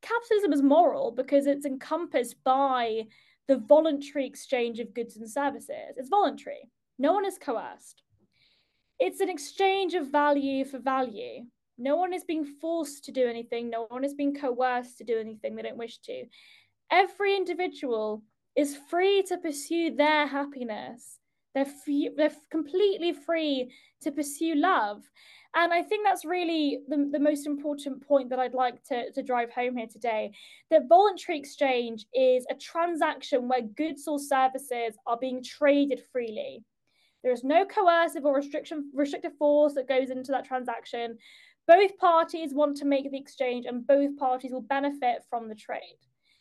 Capitalism 0.00 0.54
is 0.54 0.62
moral 0.62 1.10
because 1.10 1.46
it's 1.46 1.66
encompassed 1.66 2.36
by 2.44 3.02
the 3.48 3.58
voluntary 3.58 4.26
exchange 4.26 4.80
of 4.80 4.94
goods 4.94 5.16
and 5.16 5.30
services. 5.30 5.94
It's 5.96 6.08
voluntary, 6.08 6.70
no 6.98 7.12
one 7.12 7.24
is 7.24 7.38
coerced. 7.38 8.02
It's 8.98 9.20
an 9.20 9.28
exchange 9.28 9.94
of 9.94 10.10
value 10.10 10.64
for 10.64 10.78
value. 10.78 11.44
No 11.78 11.96
one 11.96 12.14
is 12.14 12.24
being 12.24 12.46
forced 12.46 13.04
to 13.04 13.12
do 13.12 13.26
anything, 13.26 13.68
no 13.68 13.84
one 13.88 14.04
is 14.04 14.14
being 14.14 14.34
coerced 14.34 14.98
to 14.98 15.04
do 15.04 15.18
anything 15.18 15.54
they 15.54 15.62
don't 15.62 15.76
wish 15.76 15.98
to. 15.98 16.24
Every 16.90 17.36
individual 17.36 18.22
is 18.56 18.78
free 18.88 19.22
to 19.24 19.36
pursue 19.36 19.94
their 19.94 20.26
happiness 20.26 21.18
they're, 21.56 22.10
they're 22.16 22.36
completely 22.50 23.14
free 23.14 23.72
to 24.02 24.12
pursue 24.12 24.54
love. 24.54 25.02
And 25.54 25.72
I 25.72 25.82
think 25.82 26.04
that's 26.04 26.26
really 26.26 26.80
the, 26.86 27.08
the 27.10 27.18
most 27.18 27.46
important 27.46 28.06
point 28.06 28.28
that 28.28 28.38
I'd 28.38 28.52
like 28.52 28.84
to, 28.84 29.10
to 29.10 29.22
drive 29.22 29.50
home 29.50 29.78
here 29.78 29.86
today 29.90 30.32
that 30.70 30.88
voluntary 30.88 31.38
exchange 31.38 32.04
is 32.12 32.44
a 32.50 32.54
transaction 32.54 33.48
where 33.48 33.62
goods 33.62 34.06
or 34.06 34.18
services 34.18 34.98
are 35.06 35.16
being 35.18 35.42
traded 35.42 36.02
freely. 36.12 36.62
There 37.24 37.32
is 37.32 37.42
no 37.42 37.64
coercive 37.64 38.26
or 38.26 38.36
restriction, 38.36 38.90
restrictive 38.92 39.36
force 39.38 39.74
that 39.74 39.88
goes 39.88 40.10
into 40.10 40.32
that 40.32 40.44
transaction. 40.44 41.16
Both 41.66 41.96
parties 41.96 42.52
want 42.52 42.76
to 42.76 42.84
make 42.84 43.10
the 43.10 43.18
exchange, 43.18 43.64
and 43.66 43.84
both 43.84 44.16
parties 44.18 44.52
will 44.52 44.60
benefit 44.60 45.24
from 45.28 45.48
the 45.48 45.54
trade. 45.54 45.98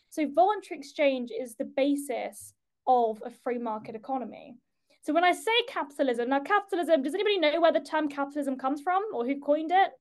So, 0.10 0.30
voluntary 0.30 0.78
exchange 0.78 1.32
is 1.32 1.56
the 1.56 1.66
basis 1.66 2.54
of 2.86 3.24
a 3.26 3.32
free 3.32 3.58
market 3.58 3.96
economy. 3.96 4.58
So 5.06 5.14
when 5.14 5.24
I 5.24 5.34
say 5.34 5.52
capitalism, 5.68 6.30
now 6.30 6.40
capitalism, 6.40 7.04
does 7.04 7.14
anybody 7.14 7.38
know 7.38 7.62
where 7.62 7.72
the 7.72 7.80
term 7.80 8.10
capitalism 8.10 8.58
comes 8.58 8.82
from 8.82 9.04
or 9.14 9.24
who 9.24 9.40
coined 9.40 9.70
it? 9.72 9.92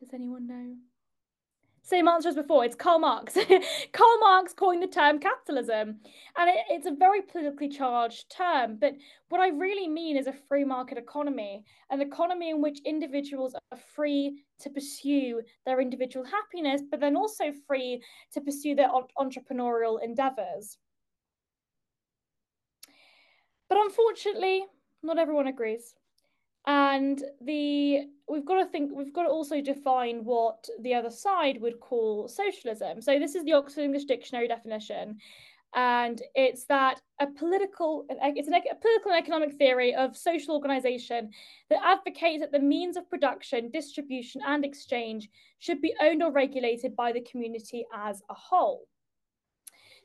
Does 0.00 0.12
anyone 0.12 0.48
know? 0.48 0.74
Same 1.82 2.08
answer 2.08 2.30
as 2.30 2.34
before, 2.34 2.64
it's 2.64 2.74
Karl 2.74 2.98
Marx. 2.98 3.34
Karl 3.92 4.18
Marx 4.18 4.54
coined 4.54 4.82
the 4.82 4.88
term 4.88 5.20
capitalism, 5.20 6.00
and 6.36 6.50
it, 6.50 6.56
it's 6.68 6.86
a 6.86 6.96
very 6.98 7.22
politically 7.22 7.68
charged 7.68 8.34
term. 8.36 8.76
But 8.80 8.94
what 9.28 9.40
I 9.40 9.50
really 9.50 9.86
mean 9.86 10.16
is 10.16 10.26
a 10.26 10.34
free 10.48 10.64
market 10.64 10.98
economy, 10.98 11.62
an 11.90 12.00
economy 12.00 12.50
in 12.50 12.60
which 12.60 12.80
individuals 12.84 13.54
are 13.54 13.78
free 13.94 14.42
to 14.62 14.70
pursue 14.70 15.42
their 15.64 15.80
individual 15.80 16.26
happiness, 16.26 16.82
but 16.90 16.98
then 16.98 17.14
also 17.14 17.52
free 17.68 18.02
to 18.32 18.40
pursue 18.40 18.74
their 18.74 18.90
entrepreneurial 19.16 20.02
endeavors. 20.02 20.78
But 23.74 23.86
unfortunately, 23.86 24.66
not 25.02 25.18
everyone 25.18 25.48
agrees. 25.48 25.96
And 26.64 27.20
the 27.40 28.02
we've 28.28 28.46
got 28.46 28.62
to 28.62 28.66
think 28.66 28.92
we've 28.94 29.12
got 29.12 29.24
to 29.24 29.30
also 29.30 29.60
define 29.60 30.24
what 30.24 30.64
the 30.80 30.94
other 30.94 31.10
side 31.10 31.60
would 31.60 31.80
call 31.80 32.28
socialism. 32.28 33.00
So 33.00 33.18
this 33.18 33.34
is 33.34 33.42
the 33.42 33.54
Oxford 33.54 33.82
English 33.82 34.04
Dictionary 34.04 34.46
definition, 34.46 35.18
and 35.74 36.22
it's 36.36 36.66
that 36.66 37.00
a 37.20 37.26
political 37.26 38.06
it's 38.08 38.46
an, 38.46 38.54
a 38.54 38.76
political 38.76 39.10
and 39.10 39.20
economic 39.20 39.54
theory 39.54 39.92
of 39.92 40.16
social 40.16 40.54
organization 40.54 41.30
that 41.68 41.84
advocates 41.84 42.42
that 42.42 42.52
the 42.52 42.60
means 42.60 42.96
of 42.96 43.10
production, 43.10 43.72
distribution, 43.72 44.40
and 44.46 44.64
exchange 44.64 45.28
should 45.58 45.80
be 45.80 45.96
owned 46.00 46.22
or 46.22 46.30
regulated 46.30 46.94
by 46.94 47.10
the 47.10 47.26
community 47.28 47.84
as 47.92 48.22
a 48.30 48.34
whole. 48.34 48.86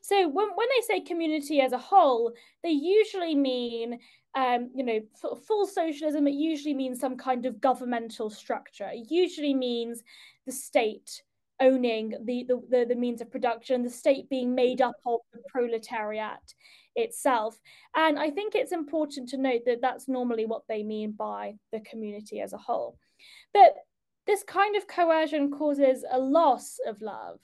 So 0.02 0.28
when, 0.28 0.48
when 0.56 0.68
they 0.76 0.86
say 0.86 1.02
community 1.02 1.62
as 1.62 1.72
a 1.72 1.78
whole, 1.78 2.34
they 2.64 2.72
usually 2.72 3.36
mean 3.36 4.00
um, 4.36 4.70
you 4.76 4.84
know, 4.84 5.00
full 5.48 5.66
socialism, 5.66 6.28
it 6.28 6.34
usually 6.34 6.76
means 6.76 7.00
some 7.00 7.18
kind 7.18 7.46
of 7.46 7.60
governmental 7.60 8.30
structure. 8.30 8.90
It 8.92 9.08
usually 9.10 9.54
means 9.54 10.04
the 10.46 10.52
state 10.52 11.24
owning 11.60 12.14
the, 12.24 12.46
the, 12.48 12.62
the, 12.70 12.86
the 12.90 12.96
means 12.96 13.22
of 13.22 13.32
production, 13.32 13.84
the 13.84 13.90
state 13.90 14.30
being 14.30 14.54
made 14.56 14.82
up 14.82 14.96
of 15.06 15.20
the 15.34 15.42
proletariat 15.50 16.54
itself. 16.96 17.60
And 17.96 18.20
I 18.20 18.30
think 18.30 18.56
it's 18.56 18.72
important 18.72 19.30
to 19.30 19.38
note 19.38 19.62
that 19.66 19.82
that's 19.82 20.08
normally 20.08 20.46
what 20.46 20.64
they 20.68 20.84
mean 20.84 21.12
by 21.12 21.56
the 21.72 21.82
community 21.82 22.40
as 22.40 22.54
a 22.54 22.58
whole. 22.58 22.98
But 23.54 23.76
this 24.28 24.44
kind 24.44 24.76
of 24.76 24.88
coercion 24.88 25.52
causes 25.52 26.06
a 26.10 26.20
loss 26.20 26.78
of 26.88 27.02
love. 27.02 27.40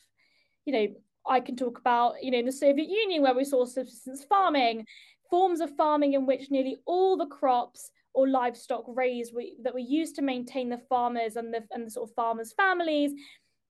You 0.65 0.73
know, 0.73 0.87
I 1.27 1.39
can 1.39 1.55
talk 1.55 1.79
about, 1.79 2.23
you 2.23 2.31
know, 2.31 2.39
in 2.39 2.45
the 2.45 2.51
Soviet 2.51 2.89
Union 2.89 3.21
where 3.21 3.35
we 3.35 3.43
saw 3.43 3.65
subsistence 3.65 4.23
farming, 4.23 4.85
forms 5.29 5.59
of 5.59 5.75
farming 5.75 6.13
in 6.13 6.25
which 6.25 6.51
nearly 6.51 6.77
all 6.85 7.17
the 7.17 7.25
crops 7.25 7.91
or 8.13 8.27
livestock 8.27 8.85
raised 8.87 9.33
we, 9.35 9.57
that 9.63 9.73
were 9.73 9.79
used 9.79 10.15
to 10.15 10.21
maintain 10.21 10.69
the 10.69 10.81
farmers 10.89 11.35
and 11.35 11.53
the, 11.53 11.63
and 11.71 11.85
the 11.85 11.91
sort 11.91 12.09
of 12.09 12.15
farmers' 12.15 12.53
families 12.53 13.11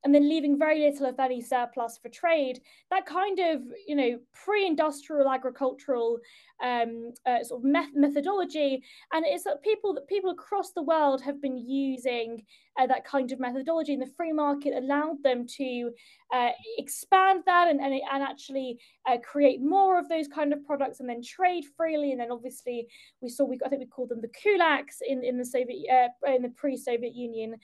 and 0.03 0.13
then 0.13 0.29
leaving 0.29 0.57
very 0.57 0.79
little 0.79 1.07
of 1.07 1.19
any 1.19 1.41
surplus 1.41 1.97
for 1.97 2.09
trade. 2.09 2.61
That 2.91 3.05
kind 3.05 3.39
of, 3.39 3.61
you 3.87 3.95
know, 3.95 4.19
pre-industrial 4.33 5.27
agricultural 5.27 6.19
um, 6.63 7.11
uh, 7.25 7.43
sort 7.43 7.61
of 7.61 7.65
met- 7.65 7.95
methodology, 7.95 8.83
and 9.13 9.25
it's 9.25 9.43
that 9.45 9.63
people 9.63 9.93
that 9.95 10.07
people 10.07 10.29
across 10.29 10.71
the 10.71 10.83
world 10.83 11.21
have 11.21 11.41
been 11.41 11.57
using 11.57 12.45
uh, 12.79 12.87
that 12.87 13.03
kind 13.03 13.31
of 13.31 13.39
methodology, 13.39 13.93
and 13.93 14.01
the 14.01 14.13
free 14.15 14.31
market 14.31 14.73
allowed 14.77 15.21
them 15.23 15.47
to 15.57 15.91
uh, 16.33 16.49
expand 16.77 17.43
that 17.45 17.67
and 17.69 17.81
and, 17.81 17.93
and 17.93 18.23
actually 18.23 18.77
uh, 19.09 19.17
create 19.17 19.61
more 19.61 19.99
of 19.99 20.07
those 20.07 20.27
kind 20.27 20.53
of 20.53 20.63
products, 20.65 20.99
and 20.99 21.09
then 21.09 21.21
trade 21.21 21.65
freely. 21.75 22.11
And 22.11 22.21
then 22.21 22.31
obviously 22.31 22.87
we 23.21 23.29
saw 23.29 23.43
we 23.43 23.59
I 23.65 23.69
think 23.69 23.81
we 23.81 23.87
called 23.87 24.09
them 24.09 24.21
the 24.21 24.29
kulaks 24.29 25.01
in 25.05 25.23
in 25.23 25.37
the 25.37 25.45
Soviet 25.45 25.89
uh, 25.91 26.31
in 26.31 26.43
the 26.43 26.49
pre-Soviet 26.49 27.15
Union. 27.15 27.55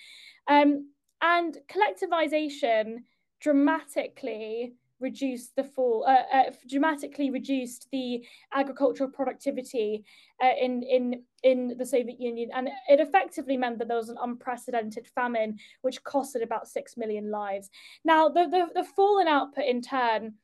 Um, 0.48 0.90
and 1.22 1.58
collectivization 1.70 2.98
dramatically 3.40 4.74
reduced 5.02 5.56
the 5.56 5.64
fall, 5.64 6.06
uh, 6.08 6.38
uh, 6.38 6.52
dramatically 6.70 7.32
reduced 7.32 7.88
the 7.92 8.24
agricultural 8.54 9.10
productivity 9.10 10.06
uh, 10.42 10.52
in 10.60 10.84
in 10.84 11.24
in 11.44 11.76
the 11.78 11.86
Soviet 11.86 12.20
Union, 12.20 12.50
and 12.54 12.70
it 12.88 13.00
effectively 13.00 13.58
meant 13.58 13.80
that 13.80 13.88
there 13.88 13.98
was 13.98 14.10
an 14.10 14.18
unprecedented 14.22 15.08
famine, 15.08 15.58
which 15.82 16.04
costed 16.04 16.44
about 16.44 16.68
six 16.68 16.96
million 16.96 17.32
lives. 17.32 17.70
Now, 18.06 18.30
the 18.30 18.46
the, 18.48 18.68
the 18.76 18.84
fall 18.84 19.20
in 19.20 19.28
output 19.28 19.66
in 19.66 19.82
turn 19.82 20.36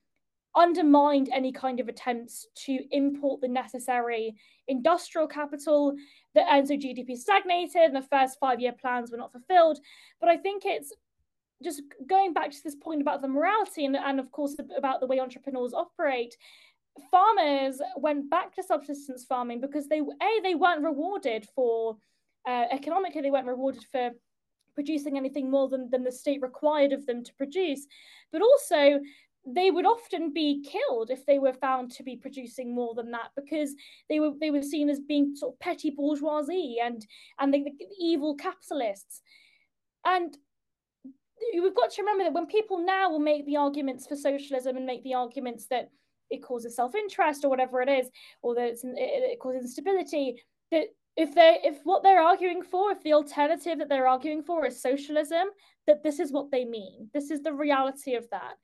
undermined 0.57 1.29
any 1.31 1.51
kind 1.51 1.79
of 1.79 1.87
attempts 1.87 2.47
to 2.65 2.79
import 2.91 3.41
the 3.41 3.47
necessary 3.47 4.35
industrial 4.67 5.27
capital. 5.27 5.95
That 6.35 6.47
and 6.51 6.67
so 6.67 6.75
GDP 6.75 7.15
stagnated 7.15 7.83
and 7.83 7.95
the 7.95 8.01
first 8.01 8.37
five 8.39 8.59
year 8.59 8.73
plans 8.73 9.11
were 9.11 9.17
not 9.17 9.31
fulfilled. 9.31 9.79
But 10.19 10.29
I 10.29 10.37
think 10.37 10.63
it's 10.65 10.93
just 11.63 11.81
going 12.07 12.33
back 12.33 12.51
to 12.51 12.63
this 12.63 12.75
point 12.75 13.01
about 13.01 13.21
the 13.21 13.27
morality 13.27 13.85
and, 13.85 13.95
and 13.95 14.19
of 14.19 14.31
course 14.31 14.55
about 14.77 14.99
the 14.99 15.07
way 15.07 15.19
entrepreneurs 15.19 15.73
operate. 15.73 16.35
Farmers 17.11 17.79
went 17.95 18.29
back 18.29 18.55
to 18.55 18.63
subsistence 18.63 19.23
farming 19.23 19.61
because 19.61 19.87
they 19.87 19.99
a 19.99 20.41
they 20.41 20.55
weren't 20.55 20.83
rewarded 20.83 21.47
for 21.55 21.97
uh, 22.47 22.65
economically 22.71 23.21
they 23.21 23.31
weren't 23.31 23.47
rewarded 23.47 23.85
for 23.91 24.11
producing 24.77 25.17
anything 25.17 25.49
more 25.49 25.67
than, 25.67 25.89
than 25.89 26.03
the 26.03 26.11
state 26.11 26.39
required 26.39 26.93
of 26.93 27.03
them 27.07 27.23
to 27.23 27.33
produce. 27.33 27.87
But 28.31 28.43
also 28.43 28.99
they 29.47 29.71
would 29.71 29.85
often 29.85 30.33
be 30.33 30.61
killed 30.63 31.09
if 31.09 31.25
they 31.25 31.39
were 31.39 31.53
found 31.53 31.91
to 31.91 32.03
be 32.03 32.17
producing 32.17 32.75
more 32.75 32.93
than 32.93 33.11
that 33.11 33.31
because 33.35 33.73
they 34.09 34.19
were 34.19 34.31
they 34.39 34.51
were 34.51 34.61
seen 34.61 34.89
as 34.89 34.99
being 34.99 35.35
sort 35.35 35.53
of 35.53 35.59
petty 35.59 35.89
bourgeoisie 35.89 36.77
and 36.83 37.05
and 37.39 37.53
the, 37.53 37.63
the 37.63 37.87
evil 37.99 38.35
capitalists. 38.35 39.21
And 40.05 40.37
we've 41.53 41.75
got 41.75 41.91
to 41.91 42.01
remember 42.01 42.25
that 42.25 42.33
when 42.33 42.47
people 42.47 42.83
now 42.85 43.09
will 43.09 43.19
make 43.19 43.45
the 43.45 43.57
arguments 43.57 44.05
for 44.05 44.15
socialism 44.15 44.75
and 44.75 44.85
make 44.85 45.03
the 45.03 45.13
arguments 45.13 45.67
that 45.69 45.89
it 46.29 46.43
causes 46.43 46.75
self-interest 46.75 47.45
or 47.45 47.49
whatever 47.49 47.81
it 47.81 47.89
is 47.89 48.09
or 48.41 48.53
that 48.55 48.67
it, 48.67 48.79
it 48.83 49.39
causes 49.39 49.61
instability 49.61 50.41
that 50.71 50.87
if 51.15 51.33
they 51.33 51.59
if 51.63 51.77
what 51.83 52.03
they're 52.03 52.21
arguing 52.21 52.61
for 52.61 52.91
if 52.91 53.01
the 53.03 53.13
alternative 53.13 53.79
that 53.79 53.87
they're 53.87 54.07
arguing 54.07 54.43
for 54.43 54.65
is 54.65 54.81
socialism 54.81 55.47
that 55.85 56.03
this 56.03 56.19
is 56.19 56.33
what 56.33 56.51
they 56.51 56.65
mean. 56.65 57.09
This 57.13 57.31
is 57.31 57.41
the 57.43 57.53
reality 57.53 58.15
of 58.15 58.29
that 58.31 58.55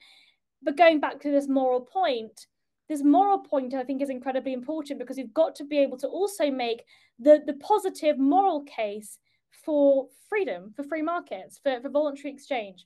but 0.63 0.77
going 0.77 0.99
back 0.99 1.19
to 1.21 1.31
this 1.31 1.47
moral 1.47 1.81
point, 1.81 2.47
this 2.89 3.03
moral 3.03 3.39
point 3.39 3.73
I 3.73 3.83
think 3.83 4.01
is 4.01 4.09
incredibly 4.09 4.53
important 4.53 4.99
because 4.99 5.17
you've 5.17 5.33
got 5.33 5.55
to 5.55 5.65
be 5.65 5.79
able 5.79 5.97
to 5.99 6.07
also 6.07 6.51
make 6.51 6.83
the, 7.19 7.41
the 7.45 7.53
positive 7.55 8.17
moral 8.17 8.63
case 8.63 9.17
for 9.63 10.07
freedom, 10.29 10.73
for 10.75 10.83
free 10.83 11.01
markets, 11.01 11.59
for, 11.61 11.79
for 11.81 11.89
voluntary 11.89 12.33
exchange. 12.33 12.85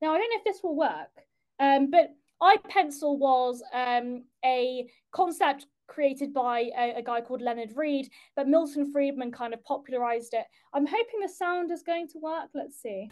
Now, 0.00 0.14
I 0.14 0.18
don't 0.18 0.30
know 0.30 0.38
if 0.38 0.44
this 0.44 0.62
will 0.62 0.76
work, 0.76 1.10
um, 1.60 1.90
but 1.90 2.10
iPencil 2.42 3.18
was 3.18 3.62
um, 3.72 4.24
a 4.44 4.88
concept 5.12 5.66
created 5.86 6.32
by 6.32 6.70
a, 6.76 6.94
a, 6.96 7.02
guy 7.02 7.20
called 7.20 7.42
Leonard 7.42 7.72
Read, 7.76 8.08
but 8.36 8.48
Milton 8.48 8.90
Friedman 8.90 9.30
kind 9.32 9.52
of 9.52 9.62
popularized 9.64 10.34
it. 10.34 10.44
I'm 10.72 10.86
hoping 10.86 11.20
the 11.20 11.28
sound 11.28 11.70
is 11.70 11.82
going 11.82 12.08
to 12.08 12.18
work. 12.18 12.48
Let's 12.54 12.80
see. 12.80 13.10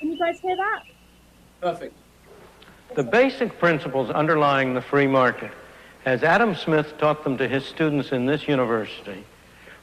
Can 0.00 0.10
you 0.10 0.18
guys 0.18 0.40
hear 0.40 0.56
that? 0.56 0.82
Perfect. 1.60 1.96
The 2.94 3.02
basic 3.02 3.58
principles 3.58 4.10
underlying 4.10 4.74
the 4.74 4.80
free 4.80 5.08
market, 5.08 5.50
as 6.04 6.22
Adam 6.22 6.54
Smith 6.54 6.96
taught 6.98 7.24
them 7.24 7.36
to 7.38 7.48
his 7.48 7.64
students 7.64 8.12
in 8.12 8.26
this 8.26 8.46
university, 8.46 9.24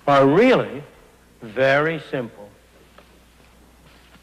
are 0.08 0.26
really 0.26 0.82
very 1.42 2.02
simple. 2.10 2.50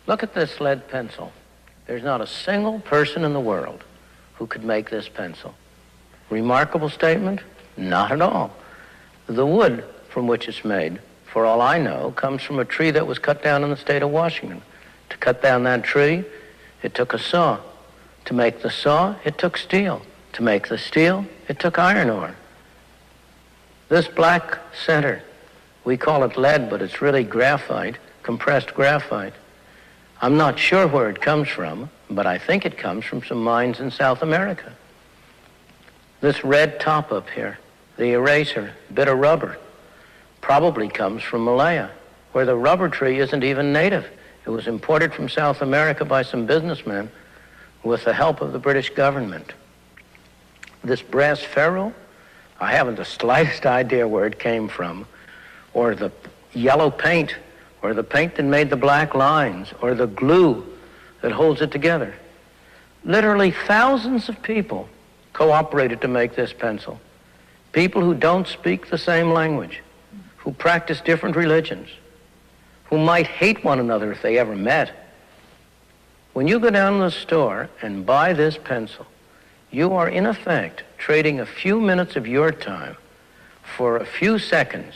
Look 0.06 0.22
at 0.22 0.32
this 0.32 0.58
lead 0.58 0.88
pencil. 0.88 1.32
There's 1.86 2.02
not 2.02 2.22
a 2.22 2.26
single 2.26 2.80
person 2.80 3.24
in 3.24 3.34
the 3.34 3.40
world 3.40 3.84
who 4.34 4.46
could 4.46 4.64
make 4.64 4.88
this 4.88 5.08
pencil. 5.08 5.54
Remarkable 6.30 6.88
statement? 6.88 7.40
Not 7.76 8.10
at 8.10 8.22
all. 8.22 8.56
The 9.26 9.44
wood 9.44 9.84
from 10.08 10.26
which 10.26 10.48
it's 10.48 10.64
made, 10.64 11.00
for 11.26 11.44
all 11.44 11.60
I 11.60 11.78
know, 11.78 12.12
comes 12.12 12.42
from 12.42 12.58
a 12.58 12.64
tree 12.64 12.90
that 12.92 13.06
was 13.06 13.18
cut 13.18 13.42
down 13.42 13.64
in 13.64 13.70
the 13.70 13.76
state 13.76 14.02
of 14.02 14.10
Washington. 14.10 14.62
To 15.10 15.16
cut 15.18 15.42
down 15.42 15.64
that 15.64 15.84
tree, 15.84 16.24
it 16.82 16.94
took 16.94 17.12
a 17.12 17.18
saw. 17.18 17.58
To 18.28 18.34
make 18.34 18.60
the 18.60 18.68
saw, 18.68 19.14
it 19.24 19.38
took 19.38 19.56
steel. 19.56 20.02
To 20.34 20.42
make 20.42 20.68
the 20.68 20.76
steel, 20.76 21.24
it 21.48 21.58
took 21.58 21.78
iron 21.78 22.10
ore. 22.10 22.34
This 23.88 24.06
black 24.06 24.58
center, 24.84 25.22
we 25.82 25.96
call 25.96 26.22
it 26.24 26.36
lead, 26.36 26.68
but 26.68 26.82
it's 26.82 27.00
really 27.00 27.24
graphite, 27.24 27.96
compressed 28.22 28.74
graphite. 28.74 29.32
I'm 30.20 30.36
not 30.36 30.58
sure 30.58 30.86
where 30.86 31.08
it 31.08 31.22
comes 31.22 31.48
from, 31.48 31.88
but 32.10 32.26
I 32.26 32.36
think 32.36 32.66
it 32.66 32.76
comes 32.76 33.06
from 33.06 33.24
some 33.24 33.42
mines 33.42 33.80
in 33.80 33.90
South 33.90 34.20
America. 34.20 34.74
This 36.20 36.44
red 36.44 36.80
top 36.80 37.10
up 37.12 37.30
here, 37.30 37.58
the 37.96 38.12
eraser, 38.12 38.74
bit 38.92 39.08
of 39.08 39.16
rubber, 39.16 39.56
probably 40.42 40.90
comes 40.90 41.22
from 41.22 41.46
Malaya, 41.46 41.88
where 42.32 42.44
the 42.44 42.56
rubber 42.56 42.90
tree 42.90 43.20
isn't 43.20 43.42
even 43.42 43.72
native. 43.72 44.06
It 44.44 44.50
was 44.50 44.66
imported 44.66 45.14
from 45.14 45.30
South 45.30 45.62
America 45.62 46.04
by 46.04 46.20
some 46.20 46.44
businessmen 46.44 47.10
with 47.82 48.04
the 48.04 48.12
help 48.12 48.40
of 48.40 48.52
the 48.52 48.58
British 48.58 48.90
government. 48.90 49.52
This 50.84 51.02
brass 51.02 51.40
ferrule, 51.40 51.92
I 52.60 52.72
haven't 52.72 52.96
the 52.96 53.04
slightest 53.04 53.66
idea 53.66 54.06
where 54.06 54.26
it 54.26 54.38
came 54.38 54.68
from, 54.68 55.06
or 55.74 55.94
the 55.94 56.10
yellow 56.52 56.90
paint, 56.90 57.34
or 57.82 57.94
the 57.94 58.02
paint 58.02 58.36
that 58.36 58.44
made 58.44 58.70
the 58.70 58.76
black 58.76 59.14
lines, 59.14 59.72
or 59.80 59.94
the 59.94 60.06
glue 60.06 60.66
that 61.20 61.32
holds 61.32 61.60
it 61.60 61.70
together. 61.70 62.14
Literally 63.04 63.50
thousands 63.50 64.28
of 64.28 64.42
people 64.42 64.88
cooperated 65.32 66.00
to 66.00 66.08
make 66.08 66.34
this 66.34 66.52
pencil. 66.52 67.00
People 67.72 68.02
who 68.02 68.14
don't 68.14 68.48
speak 68.48 68.90
the 68.90 68.98
same 68.98 69.30
language, 69.30 69.82
who 70.38 70.52
practice 70.52 71.00
different 71.00 71.36
religions, 71.36 71.88
who 72.84 72.98
might 72.98 73.26
hate 73.26 73.62
one 73.62 73.78
another 73.78 74.10
if 74.10 74.22
they 74.22 74.38
ever 74.38 74.56
met. 74.56 74.90
When 76.32 76.46
you 76.46 76.60
go 76.60 76.70
down 76.70 76.98
to 76.98 77.04
the 77.04 77.10
store 77.10 77.68
and 77.82 78.06
buy 78.06 78.32
this 78.32 78.56
pencil, 78.56 79.06
you 79.70 79.94
are 79.94 80.08
in 80.08 80.26
effect 80.26 80.84
trading 80.96 81.40
a 81.40 81.46
few 81.46 81.80
minutes 81.80 82.16
of 82.16 82.26
your 82.26 82.52
time 82.52 82.96
for 83.76 83.96
a 83.96 84.06
few 84.06 84.38
seconds 84.38 84.94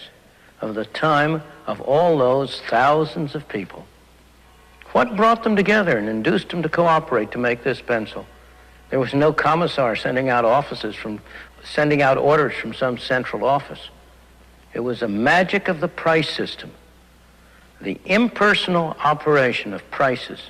of 0.61 0.75
the 0.75 0.85
time 0.85 1.43
of 1.67 1.81
all 1.81 2.19
those 2.19 2.61
thousands 2.69 3.35
of 3.35 3.49
people. 3.49 3.87
What 4.93 5.17
brought 5.17 5.43
them 5.43 5.57
together 5.57 5.97
and 5.99 6.09
induced 6.09 6.51
them 6.51 6.63
to 6.63 6.69
cooperate 6.69 7.33
to 7.33 7.39
make 7.39 7.65
this 7.65 7.81
pencil? 7.81 8.27
There 8.91 9.01
was 9.01 9.15
no 9.15 9.33
commissar 9.33 9.97
sending 9.97 10.29
out 10.29 10.45
offices 10.45 10.95
from 10.95 11.21
sending 11.65 12.03
out 12.03 12.19
orders 12.19 12.55
from 12.55 12.75
some 12.75 12.99
central 12.99 13.45
office. 13.45 13.89
It 14.75 14.81
was 14.81 15.03
a 15.03 15.09
magic 15.09 15.69
of 15.69 15.81
the 15.81 15.89
price 15.89 16.29
system, 16.29 16.73
the 17.81 17.99
impersonal 18.05 18.97
operation 19.03 19.73
of 19.73 19.89
prices 19.91 20.41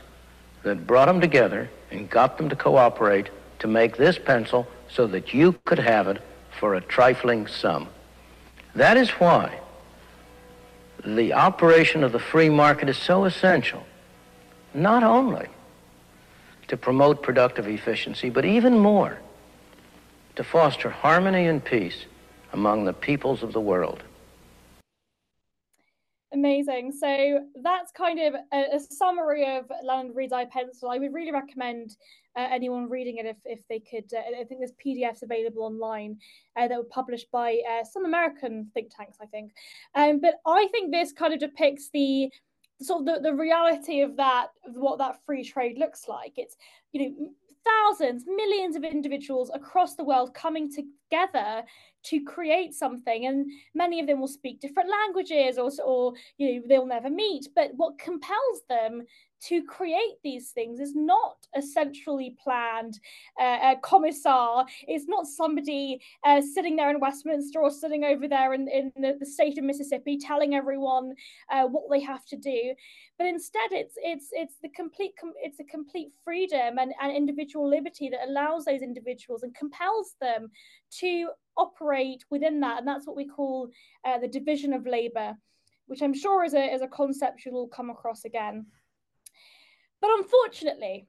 that 0.62 0.86
brought 0.86 1.06
them 1.06 1.20
together 1.20 1.68
and 1.90 2.08
got 2.08 2.38
them 2.38 2.48
to 2.48 2.56
cooperate 2.56 3.28
to 3.58 3.66
make 3.66 3.96
this 3.96 4.18
pencil 4.18 4.66
so 4.88 5.06
that 5.06 5.32
you 5.32 5.52
could 5.64 5.78
have 5.78 6.08
it 6.08 6.22
for 6.58 6.74
a 6.74 6.80
trifling 6.80 7.46
sum. 7.46 7.88
That 8.74 8.96
is 8.96 9.10
why 9.10 9.58
the 11.04 11.32
operation 11.32 12.04
of 12.04 12.12
the 12.12 12.18
free 12.18 12.48
market 12.48 12.88
is 12.88 12.96
so 12.96 13.24
essential, 13.24 13.84
not 14.72 15.02
only 15.02 15.48
to 16.68 16.76
promote 16.76 17.22
productive 17.22 17.66
efficiency, 17.66 18.30
but 18.30 18.44
even 18.44 18.78
more 18.78 19.18
to 20.36 20.44
foster 20.44 20.88
harmony 20.88 21.46
and 21.46 21.64
peace 21.64 22.06
among 22.52 22.84
the 22.84 22.92
peoples 22.92 23.42
of 23.42 23.52
the 23.52 23.60
world. 23.60 24.02
Amazing. 26.32 26.92
So 26.92 27.40
that's 27.62 27.92
kind 27.92 28.18
of 28.18 28.34
a, 28.52 28.76
a 28.76 28.80
summary 28.80 29.44
of 29.56 29.70
Leonard 29.84 30.16
Read's 30.16 30.32
iPencil. 30.32 30.90
I 30.90 30.98
would 30.98 31.12
really 31.12 31.32
recommend 31.32 31.96
uh, 32.36 32.46
anyone 32.50 32.88
reading 32.88 33.18
it 33.18 33.26
if, 33.26 33.36
if 33.44 33.60
they 33.68 33.80
could. 33.80 34.10
Uh, 34.14 34.40
I 34.40 34.44
think 34.44 34.60
there's 34.60 34.72
PDFs 34.84 35.22
available 35.22 35.62
online 35.62 36.18
uh, 36.56 36.68
that 36.68 36.78
were 36.78 36.84
published 36.84 37.30
by 37.30 37.60
uh, 37.70 37.84
some 37.84 38.06
American 38.06 38.70
think 38.72 38.90
tanks, 38.96 39.18
I 39.20 39.26
think. 39.26 39.52
Um, 39.94 40.20
but 40.20 40.36
I 40.46 40.68
think 40.72 40.90
this 40.90 41.12
kind 41.12 41.34
of 41.34 41.40
depicts 41.40 41.90
the 41.92 42.30
sort 42.80 43.00
of 43.00 43.06
the, 43.06 43.30
the 43.30 43.34
reality 43.34 44.00
of 44.00 44.16
that, 44.16 44.48
of 44.66 44.74
what 44.74 44.98
that 44.98 45.18
free 45.26 45.44
trade 45.44 45.76
looks 45.78 46.08
like. 46.08 46.32
It's, 46.36 46.56
you 46.92 47.10
know, 47.10 47.30
thousands, 47.64 48.24
millions 48.26 48.76
of 48.76 48.84
individuals 48.84 49.50
across 49.54 49.94
the 49.94 50.04
world 50.04 50.34
coming 50.34 50.70
together 50.70 51.64
to 52.04 52.24
create 52.24 52.74
something 52.74 53.26
and 53.26 53.46
many 53.74 54.00
of 54.00 54.06
them 54.06 54.20
will 54.20 54.28
speak 54.28 54.60
different 54.60 54.90
languages 54.90 55.58
or, 55.58 55.70
or 55.84 56.12
you 56.38 56.54
know 56.54 56.62
they'll 56.68 56.86
never 56.86 57.10
meet. 57.10 57.48
But 57.54 57.70
what 57.76 57.98
compels 57.98 58.62
them 58.68 59.02
to 59.48 59.62
create 59.64 60.16
these 60.22 60.50
things 60.50 60.78
is 60.78 60.94
not 60.94 61.36
a 61.54 61.62
centrally 61.62 62.36
planned 62.42 62.98
uh, 63.40 63.74
commissar. 63.82 64.66
It's 64.86 65.06
not 65.08 65.26
somebody 65.26 66.00
uh, 66.24 66.40
sitting 66.40 66.76
there 66.76 66.90
in 66.90 67.00
Westminster 67.00 67.60
or 67.60 67.70
sitting 67.70 68.04
over 68.04 68.28
there 68.28 68.54
in, 68.54 68.68
in 68.68 68.92
the, 68.96 69.16
the 69.18 69.26
state 69.26 69.58
of 69.58 69.64
Mississippi 69.64 70.18
telling 70.18 70.54
everyone 70.54 71.14
uh, 71.50 71.64
what 71.64 71.84
they 71.90 72.00
have 72.00 72.24
to 72.26 72.36
do. 72.36 72.74
But 73.18 73.26
instead, 73.26 73.72
it's 73.72 73.94
it's 73.96 74.28
it's 74.32 74.56
the 74.62 74.68
complete 74.70 75.12
it's 75.42 75.60
a 75.60 75.64
complete 75.64 76.12
freedom 76.24 76.78
and, 76.78 76.92
and 77.00 77.16
individual 77.16 77.68
liberty 77.68 78.08
that 78.10 78.28
allows 78.28 78.64
those 78.64 78.82
individuals 78.82 79.42
and 79.42 79.54
compels 79.54 80.14
them 80.20 80.50
to 81.00 81.30
operate 81.56 82.24
within 82.30 82.60
that, 82.60 82.78
and 82.78 82.88
that's 82.88 83.06
what 83.06 83.16
we 83.16 83.26
call 83.26 83.68
uh, 84.04 84.18
the 84.18 84.28
division 84.28 84.72
of 84.72 84.86
labor, 84.86 85.36
which 85.86 86.02
I'm 86.02 86.14
sure 86.14 86.44
is 86.44 86.54
a 86.54 86.72
is 86.72 86.82
a 86.82 86.88
concept 86.88 87.44
you'll 87.44 87.68
come 87.68 87.90
across 87.90 88.24
again. 88.24 88.66
But 90.02 90.10
unfortunately, 90.18 91.06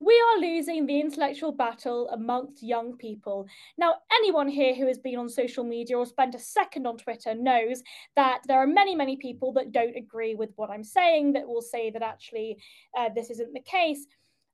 we 0.00 0.22
are 0.28 0.40
losing 0.40 0.84
the 0.84 1.00
intellectual 1.00 1.50
battle 1.50 2.10
amongst 2.10 2.62
young 2.62 2.96
people. 2.98 3.46
Now, 3.78 3.94
anyone 4.20 4.48
here 4.48 4.74
who 4.74 4.86
has 4.86 4.98
been 4.98 5.16
on 5.16 5.30
social 5.30 5.64
media 5.64 5.96
or 5.96 6.04
spent 6.04 6.34
a 6.34 6.38
second 6.38 6.86
on 6.86 6.98
Twitter 6.98 7.34
knows 7.34 7.82
that 8.16 8.42
there 8.46 8.58
are 8.58 8.66
many, 8.66 8.94
many 8.94 9.16
people 9.16 9.52
that 9.54 9.72
don't 9.72 9.96
agree 9.96 10.34
with 10.34 10.50
what 10.56 10.70
I'm 10.70 10.84
saying, 10.84 11.32
that 11.32 11.48
will 11.48 11.62
say 11.62 11.90
that 11.90 12.02
actually 12.02 12.58
uh, 12.96 13.08
this 13.14 13.30
isn't 13.30 13.54
the 13.54 13.60
case. 13.60 14.06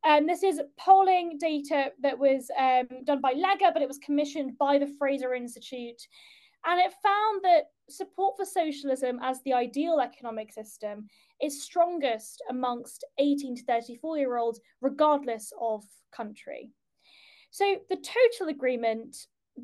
And 0.05 0.22
um, 0.22 0.26
this 0.26 0.42
is 0.42 0.62
polling 0.79 1.37
data 1.38 1.92
that 2.00 2.18
was 2.18 2.50
um, 2.59 2.87
done 3.05 3.20
by 3.20 3.33
Leger, 3.33 3.70
but 3.72 3.83
it 3.83 3.88
was 3.88 3.98
commissioned 3.98 4.57
by 4.57 4.79
the 4.79 4.94
Fraser 4.98 5.35
Institute. 5.35 6.00
And 6.66 6.78
it 6.80 6.92
found 7.02 7.40
that 7.42 7.64
support 7.88 8.36
for 8.36 8.44
socialism 8.44 9.18
as 9.22 9.42
the 9.42 9.52
ideal 9.52 10.00
economic 10.00 10.52
system 10.52 11.06
is 11.42 11.62
strongest 11.62 12.42
amongst 12.50 13.04
18 13.18 13.56
to 13.56 13.64
34 13.64 14.18
year 14.18 14.36
olds, 14.36 14.60
regardless 14.80 15.52
of 15.60 15.82
country. 16.14 16.70
So 17.50 17.76
the 17.88 17.96
total 17.96 18.48
agreement 18.48 19.16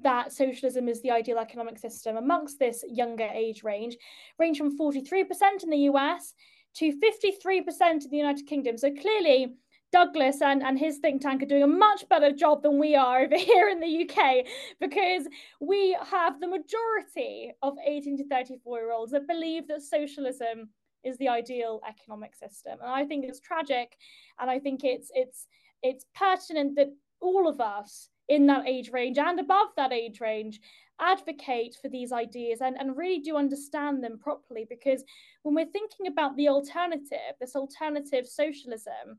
that 0.02 0.32
socialism 0.32 0.88
is 0.88 1.00
the 1.02 1.11
ideal 1.11 1.38
economic 1.38 1.78
system 1.78 2.16
amongst 2.16 2.59
this 2.59 2.85
younger 2.88 3.28
age 3.32 3.62
range 3.62 3.96
range 4.38 4.59
from 4.59 4.76
43% 4.78 5.62
in 5.62 5.70
the 5.70 5.88
US 5.90 6.35
to 6.76 6.92
53% 6.92 8.04
in 8.04 8.11
the 8.11 8.16
United 8.16 8.46
Kingdom. 8.46 8.76
So 8.76 8.90
clearly, 8.92 9.54
Douglas 9.92 10.42
and, 10.42 10.62
and 10.62 10.79
his 10.79 10.99
think 10.99 11.22
tank 11.22 11.42
are 11.42 11.46
doing 11.46 11.62
a 11.62 11.66
much 11.66 12.09
better 12.09 12.33
job 12.33 12.62
than 12.62 12.79
we 12.79 12.94
are 12.94 13.20
over 13.20 13.37
here 13.38 13.68
in 13.68 13.81
the 13.81 14.09
UK 14.09 14.46
because 14.81 15.27
we 15.61 15.96
have 16.05 16.40
the 16.40 16.49
majority 16.49 17.53
of 17.62 17.75
18 17.85 18.18
to 18.18 18.29
34 18.29 18.79
year 18.79 18.92
olds 18.92 19.12
that 19.12 19.29
believe 19.29 19.68
that 19.68 19.83
socialism 19.83 20.68
is 21.05 21.16
the 21.18 21.29
ideal 21.29 21.81
economic 21.88 22.35
system. 22.35 22.79
And 22.81 22.90
I 22.90 23.05
think 23.05 23.25
it's 23.25 23.40
tragic 23.40 23.96
and 24.38 24.51
I 24.51 24.59
think 24.59 24.83
it's 24.83 25.11
it's 25.14 25.46
it's 25.83 26.05
pertinent 26.14 26.75
that 26.77 26.88
all 27.20 27.49
of 27.49 27.61
us 27.61 28.09
in 28.29 28.46
that 28.46 28.66
age 28.66 28.90
range 28.92 29.18
and 29.18 29.38
above 29.38 29.68
that 29.77 29.92
age 29.92 30.20
range 30.20 30.61
advocate 31.01 31.77
for 31.81 31.88
these 31.88 32.12
ideas 32.12 32.61
and, 32.61 32.77
and 32.79 32.96
really 32.96 33.20
do 33.20 33.37
understand 33.37 34.03
them 34.03 34.18
properly 34.18 34.66
because 34.68 35.05
when 35.42 35.55
we're 35.55 35.66
thinking 35.66 36.07
about 36.07 36.37
the 36.37 36.49
alternative, 36.49 37.35
this 37.38 37.55
alternative 37.55 38.27
socialism, 38.27 39.18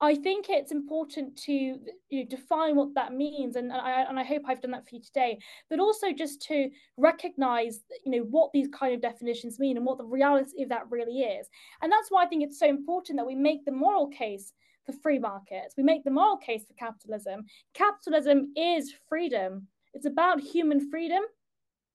I 0.00 0.14
think 0.14 0.46
it's 0.48 0.70
important 0.70 1.36
to 1.44 1.52
you 1.52 1.78
know, 2.12 2.24
define 2.28 2.76
what 2.76 2.94
that 2.94 3.12
means, 3.12 3.56
and 3.56 3.72
I, 3.72 4.02
and 4.08 4.18
I 4.18 4.22
hope 4.22 4.42
I've 4.46 4.60
done 4.60 4.70
that 4.70 4.88
for 4.88 4.94
you 4.94 5.02
today. 5.02 5.38
But 5.68 5.80
also 5.80 6.12
just 6.12 6.40
to 6.42 6.70
recognise, 6.96 7.80
you 8.04 8.12
know, 8.12 8.26
what 8.30 8.50
these 8.52 8.68
kind 8.68 8.94
of 8.94 9.00
definitions 9.00 9.58
mean 9.58 9.76
and 9.76 9.84
what 9.84 9.98
the 9.98 10.04
reality 10.04 10.62
of 10.62 10.68
that 10.68 10.88
really 10.90 11.20
is. 11.22 11.48
And 11.82 11.90
that's 11.90 12.10
why 12.10 12.22
I 12.22 12.26
think 12.26 12.44
it's 12.44 12.60
so 12.60 12.68
important 12.68 13.18
that 13.18 13.26
we 13.26 13.34
make 13.34 13.64
the 13.64 13.72
moral 13.72 14.06
case 14.08 14.52
for 14.86 14.92
free 14.92 15.18
markets. 15.18 15.74
We 15.76 15.82
make 15.82 16.04
the 16.04 16.10
moral 16.10 16.36
case 16.36 16.64
for 16.64 16.74
capitalism. 16.74 17.44
Capitalism 17.74 18.52
is 18.56 18.94
freedom. 19.08 19.66
It's 19.94 20.06
about 20.06 20.40
human 20.40 20.90
freedom, 20.90 21.22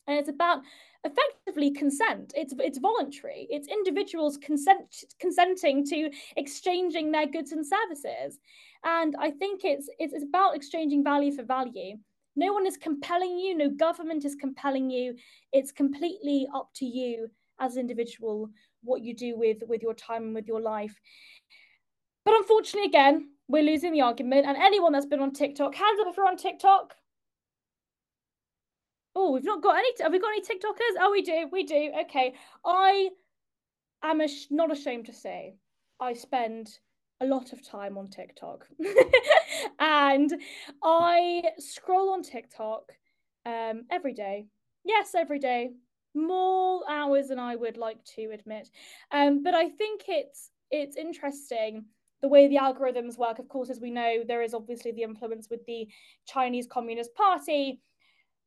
and 0.07 0.17
it's 0.19 0.29
about 0.29 0.59
effectively 1.03 1.71
consent. 1.71 2.33
It's 2.35 2.53
it's 2.59 2.77
voluntary. 2.77 3.47
It's 3.49 3.67
individuals 3.67 4.37
consent 4.37 5.03
consenting 5.19 5.85
to 5.87 6.09
exchanging 6.37 7.11
their 7.11 7.27
goods 7.27 7.51
and 7.51 7.65
services. 7.65 8.39
And 8.83 9.15
I 9.19 9.31
think 9.31 9.61
it's 9.63 9.89
it's, 9.99 10.13
it's 10.13 10.23
about 10.23 10.55
exchanging 10.55 11.03
value 11.03 11.31
for 11.31 11.43
value. 11.43 11.97
No 12.35 12.51
one 12.53 12.65
is 12.65 12.77
compelling 12.77 13.37
you, 13.37 13.55
no 13.55 13.69
government 13.69 14.25
is 14.25 14.35
compelling 14.35 14.89
you. 14.89 15.15
It's 15.51 15.71
completely 15.71 16.47
up 16.53 16.69
to 16.75 16.85
you 16.85 17.29
as 17.59 17.75
an 17.75 17.81
individual 17.81 18.49
what 18.83 19.01
you 19.01 19.13
do 19.13 19.37
with 19.37 19.57
with 19.67 19.81
your 19.81 19.93
time 19.93 20.23
and 20.23 20.35
with 20.35 20.47
your 20.47 20.61
life. 20.61 20.95
But 22.25 22.35
unfortunately, 22.35 22.87
again, 22.87 23.29
we're 23.47 23.63
losing 23.63 23.91
the 23.91 24.01
argument. 24.01 24.45
And 24.45 24.57
anyone 24.57 24.93
that's 24.93 25.05
been 25.05 25.19
on 25.19 25.33
TikTok, 25.33 25.75
hands 25.75 25.99
up 25.99 26.07
if 26.07 26.17
you're 26.17 26.27
on 26.27 26.37
TikTok. 26.37 26.95
Oh, 29.15 29.32
we've 29.32 29.43
not 29.43 29.62
got 29.62 29.78
any. 29.78 29.89
Have 30.02 30.12
we 30.12 30.19
got 30.19 30.30
any 30.30 30.41
TikTokers? 30.41 30.99
Oh, 30.99 31.12
we 31.12 31.21
do. 31.21 31.47
We 31.52 31.63
do. 31.63 31.91
Okay. 32.02 32.34
I 32.65 33.10
am 34.04 34.21
ash- 34.21 34.47
not 34.49 34.71
ashamed 34.71 35.06
to 35.06 35.13
say 35.13 35.56
I 35.99 36.13
spend 36.13 36.80
a 37.21 37.26
lot 37.26 37.54
of 37.54 37.65
time 37.65 37.97
on 37.97 38.10
TikTok, 38.10 38.67
and 39.80 40.34
I 40.84 41.43
scroll 41.60 42.12
on 42.12 42.23
TikTok 42.23 42.91
um, 43.45 43.84
every 43.91 44.13
day. 44.13 44.47
Yes, 44.84 45.15
every 45.15 45.39
day. 45.39 45.71
More 46.15 46.82
hours 46.89 47.28
than 47.28 47.39
I 47.39 47.56
would 47.56 47.78
like 47.78 48.04
to 48.15 48.32
admit. 48.34 48.69
Um, 49.12 49.43
but 49.43 49.54
I 49.54 49.69
think 49.69 50.04
it's 50.08 50.52
it's 50.71 50.97
interesting 50.97 51.86
the 52.21 52.28
way 52.28 52.47
the 52.47 52.58
algorithms 52.58 53.17
work. 53.17 53.38
Of 53.38 53.47
course, 53.47 53.69
as 53.69 53.80
we 53.80 53.91
know, 53.91 54.23
there 54.28 54.41
is 54.41 54.54
obviously 54.54 54.91
the 54.91 55.04
influence 55.04 55.49
with 55.52 55.63
the 55.65 55.88
Chinese 56.26 56.67
Communist 56.67 57.13
Party 57.15 57.80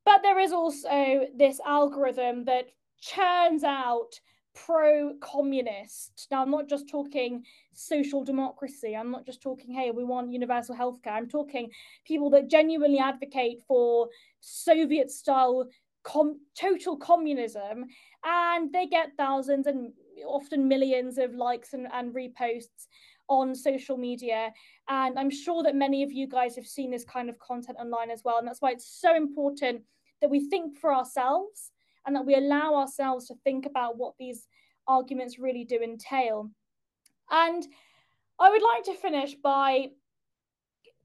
but 0.06 0.22
there 0.22 0.38
is 0.38 0.52
also 0.52 1.26
this 1.36 1.60
algorithm 1.66 2.44
that 2.46 2.68
churns 3.00 3.64
out 3.64 4.12
pro 4.54 5.12
communist. 5.20 6.28
Now, 6.30 6.42
I'm 6.42 6.50
not 6.50 6.68
just 6.68 6.88
talking 6.88 7.44
social 7.74 8.24
democracy. 8.24 8.96
I'm 8.96 9.10
not 9.10 9.26
just 9.26 9.42
talking, 9.42 9.74
hey, 9.74 9.90
we 9.90 10.04
want 10.04 10.32
universal 10.32 10.74
healthcare. 10.74 11.12
I'm 11.12 11.28
talking 11.28 11.70
people 12.06 12.30
that 12.30 12.48
genuinely 12.48 12.98
advocate 12.98 13.58
for 13.68 14.08
Soviet 14.40 15.10
style 15.10 15.66
com- 16.04 16.40
total 16.58 16.96
communism. 16.96 17.86
And 18.24 18.72
they 18.72 18.86
get 18.86 19.10
thousands 19.18 19.66
and 19.66 19.92
often 20.26 20.68
millions 20.68 21.18
of 21.18 21.34
likes 21.34 21.74
and, 21.74 21.88
and 21.92 22.14
reposts 22.14 22.86
on 23.28 23.54
social 23.54 23.96
media. 23.98 24.52
And 24.88 25.18
I'm 25.18 25.30
sure 25.30 25.64
that 25.64 25.74
many 25.74 26.02
of 26.02 26.12
you 26.12 26.28
guys 26.28 26.54
have 26.56 26.66
seen 26.66 26.92
this 26.92 27.04
kind 27.04 27.28
of 27.28 27.38
content 27.40 27.76
online 27.80 28.10
as 28.10 28.22
well. 28.24 28.38
And 28.38 28.46
that's 28.46 28.62
why 28.62 28.70
it's 28.70 29.00
so 29.00 29.14
important 29.14 29.82
that 30.20 30.31
we 30.31 30.48
think 30.48 30.79
for 30.79 30.94
ourselves 30.94 31.70
and 32.07 32.14
that 32.14 32.26
we 32.26 32.35
allow 32.35 32.74
ourselves 32.74 33.26
to 33.26 33.35
think 33.44 33.66
about 33.66 33.98
what 33.98 34.14
these 34.18 34.46
arguments 34.87 35.38
really 35.38 35.64
do 35.64 35.81
entail. 35.83 36.50
And 37.31 37.66
I 38.38 38.50
would 38.50 38.62
like 38.62 38.85
to 38.85 38.94
finish 38.94 39.35
by 39.35 39.88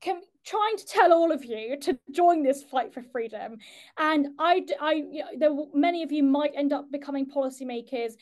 com- 0.04 0.22
trying 0.46 0.78
to 0.78 0.86
tell 0.86 1.14
all 1.14 1.32
of 1.32 1.46
you 1.46 1.78
to 1.82 1.98
join 2.12 2.44
this 2.44 2.64
fight 2.64 2.94
for 2.94 3.02
freedom. 3.02 3.58
And 3.98 4.30
I, 4.40 4.66
I, 4.80 4.94
you 4.94 5.24
know, 5.24 5.28
there 5.38 5.66
many 5.74 6.04
of 6.04 6.12
you 6.12 6.24
might 6.24 6.52
end 6.56 6.74
up 6.74 6.92
becoming 6.92 7.26
policymakers, 7.26 8.14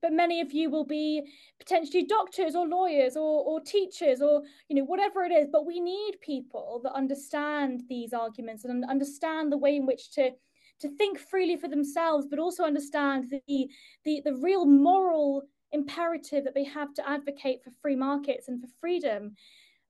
but 0.00 0.12
many 0.12 0.40
of 0.40 0.52
you 0.52 0.70
will 0.70 0.84
be 0.84 1.22
potentially 1.58 2.04
doctors 2.04 2.54
or 2.54 2.66
lawyers 2.66 3.16
or, 3.16 3.44
or 3.44 3.60
teachers 3.60 4.20
or 4.20 4.42
you 4.68 4.76
know 4.76 4.84
whatever 4.84 5.22
it 5.24 5.32
is. 5.32 5.48
But 5.50 5.66
we 5.66 5.80
need 5.80 6.20
people 6.20 6.80
that 6.84 6.92
understand 6.92 7.82
these 7.88 8.12
arguments 8.12 8.64
and 8.64 8.84
understand 8.84 9.52
the 9.52 9.58
way 9.58 9.76
in 9.76 9.86
which 9.86 10.10
to 10.12 10.30
to 10.80 10.88
think 10.96 11.18
freely 11.18 11.56
for 11.56 11.66
themselves 11.66 12.28
but 12.30 12.38
also 12.38 12.62
understand 12.62 13.24
the 13.48 13.68
the, 14.04 14.22
the 14.24 14.34
real 14.34 14.64
moral 14.64 15.42
imperative 15.72 16.44
that 16.44 16.54
they 16.54 16.64
have 16.64 16.94
to 16.94 17.08
advocate 17.08 17.62
for 17.62 17.70
free 17.82 17.96
markets 17.96 18.48
and 18.48 18.60
for 18.60 18.68
freedom. 18.80 19.34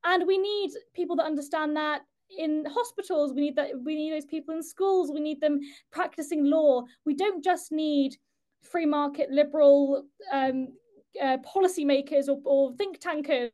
And 0.05 0.27
we 0.27 0.39
need 0.39 0.71
people 0.95 1.17
that 1.17 1.27
understand 1.27 1.77
that 1.77 2.03
in 2.37 2.65
hospitals. 2.67 3.33
We 3.33 3.43
need 3.43 3.57
that 3.57 3.71
we 3.85 3.95
need 3.95 4.13
those 4.13 4.27
people 4.27 4.55
in 4.55 4.63
schools. 4.63 5.11
We 5.13 5.21
need 5.21 5.41
them 5.41 5.61
practicing 5.91 6.45
law. 6.45 6.85
We 7.05 7.15
don't 7.15 7.43
just 7.43 7.73
need 7.73 8.17
free 8.63 8.87
market 8.87 9.31
liberal 9.31 10.05
um, 10.33 10.69
uh, 11.21 11.39
policymakers 11.39 12.29
or, 12.29 12.39
or 12.45 12.73
think 12.75 13.01
tankers. 13.01 13.51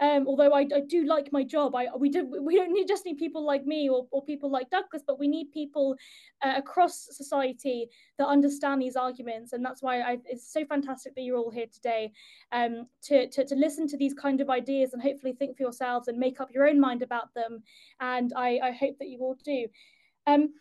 Um, 0.00 0.26
although 0.26 0.52
I, 0.52 0.60
I, 0.60 0.80
do 0.88 1.04
like 1.04 1.30
my 1.30 1.44
job, 1.44 1.74
I 1.74 1.88
we 1.94 2.08
do 2.08 2.26
we 2.42 2.56
don't 2.56 2.72
need 2.72 2.88
just 2.88 3.04
need 3.04 3.18
people 3.18 3.44
like 3.44 3.66
me 3.66 3.90
or, 3.90 4.06
or 4.10 4.24
people 4.24 4.50
like 4.50 4.70
Douglas, 4.70 5.02
but 5.06 5.18
we 5.18 5.28
need 5.28 5.52
people 5.52 5.94
uh, 6.42 6.54
across 6.56 7.08
society 7.10 7.86
that 8.16 8.26
understand 8.26 8.80
these 8.80 8.96
arguments, 8.96 9.52
and 9.52 9.62
that's 9.62 9.82
why 9.82 10.00
I, 10.00 10.16
it's 10.24 10.50
so 10.50 10.64
fantastic 10.64 11.14
that 11.14 11.20
you're 11.20 11.36
all 11.36 11.50
here 11.50 11.66
today 11.70 12.12
um, 12.50 12.86
to, 13.02 13.28
to 13.28 13.44
to 13.44 13.54
listen 13.54 13.86
to 13.88 13.98
these 13.98 14.14
kind 14.14 14.40
of 14.40 14.48
ideas 14.48 14.94
and 14.94 15.02
hopefully 15.02 15.34
think 15.34 15.58
for 15.58 15.64
yourselves 15.64 16.08
and 16.08 16.18
make 16.18 16.40
up 16.40 16.48
your 16.50 16.66
own 16.66 16.80
mind 16.80 17.02
about 17.02 17.34
them. 17.34 17.62
And 18.00 18.32
I, 18.34 18.58
I 18.62 18.70
hope 18.70 18.96
that 19.00 19.08
you 19.08 19.18
all 19.18 19.36
do. 19.44 19.66
Um, 20.26 20.54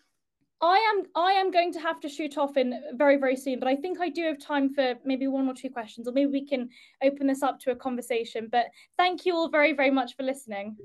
I 0.61 0.77
am 0.77 1.05
I 1.15 1.31
am 1.33 1.51
going 1.51 1.71
to 1.73 1.79
have 1.79 2.01
to 2.01 2.09
shoot 2.09 2.37
off 2.37 2.57
in 2.57 2.73
very 2.93 3.17
very 3.17 3.35
soon, 3.37 3.59
but 3.59 3.67
I 3.67 3.75
think 3.75 3.99
I 4.01 4.09
do 4.09 4.23
have 4.23 4.39
time 4.39 4.73
for 4.73 4.95
maybe 5.05 5.27
one 5.27 5.47
or 5.47 5.53
two 5.53 5.69
questions, 5.69 6.07
or 6.07 6.11
maybe 6.11 6.31
we 6.31 6.45
can 6.45 6.69
open 7.01 7.27
this 7.27 7.43
up 7.43 7.59
to 7.61 7.71
a 7.71 7.75
conversation. 7.75 8.49
But 8.51 8.65
thank 8.97 9.25
you 9.25 9.35
all 9.35 9.49
very 9.49 9.73
very 9.73 9.91
much 9.91 10.15
for 10.17 10.23
listening. 10.23 10.75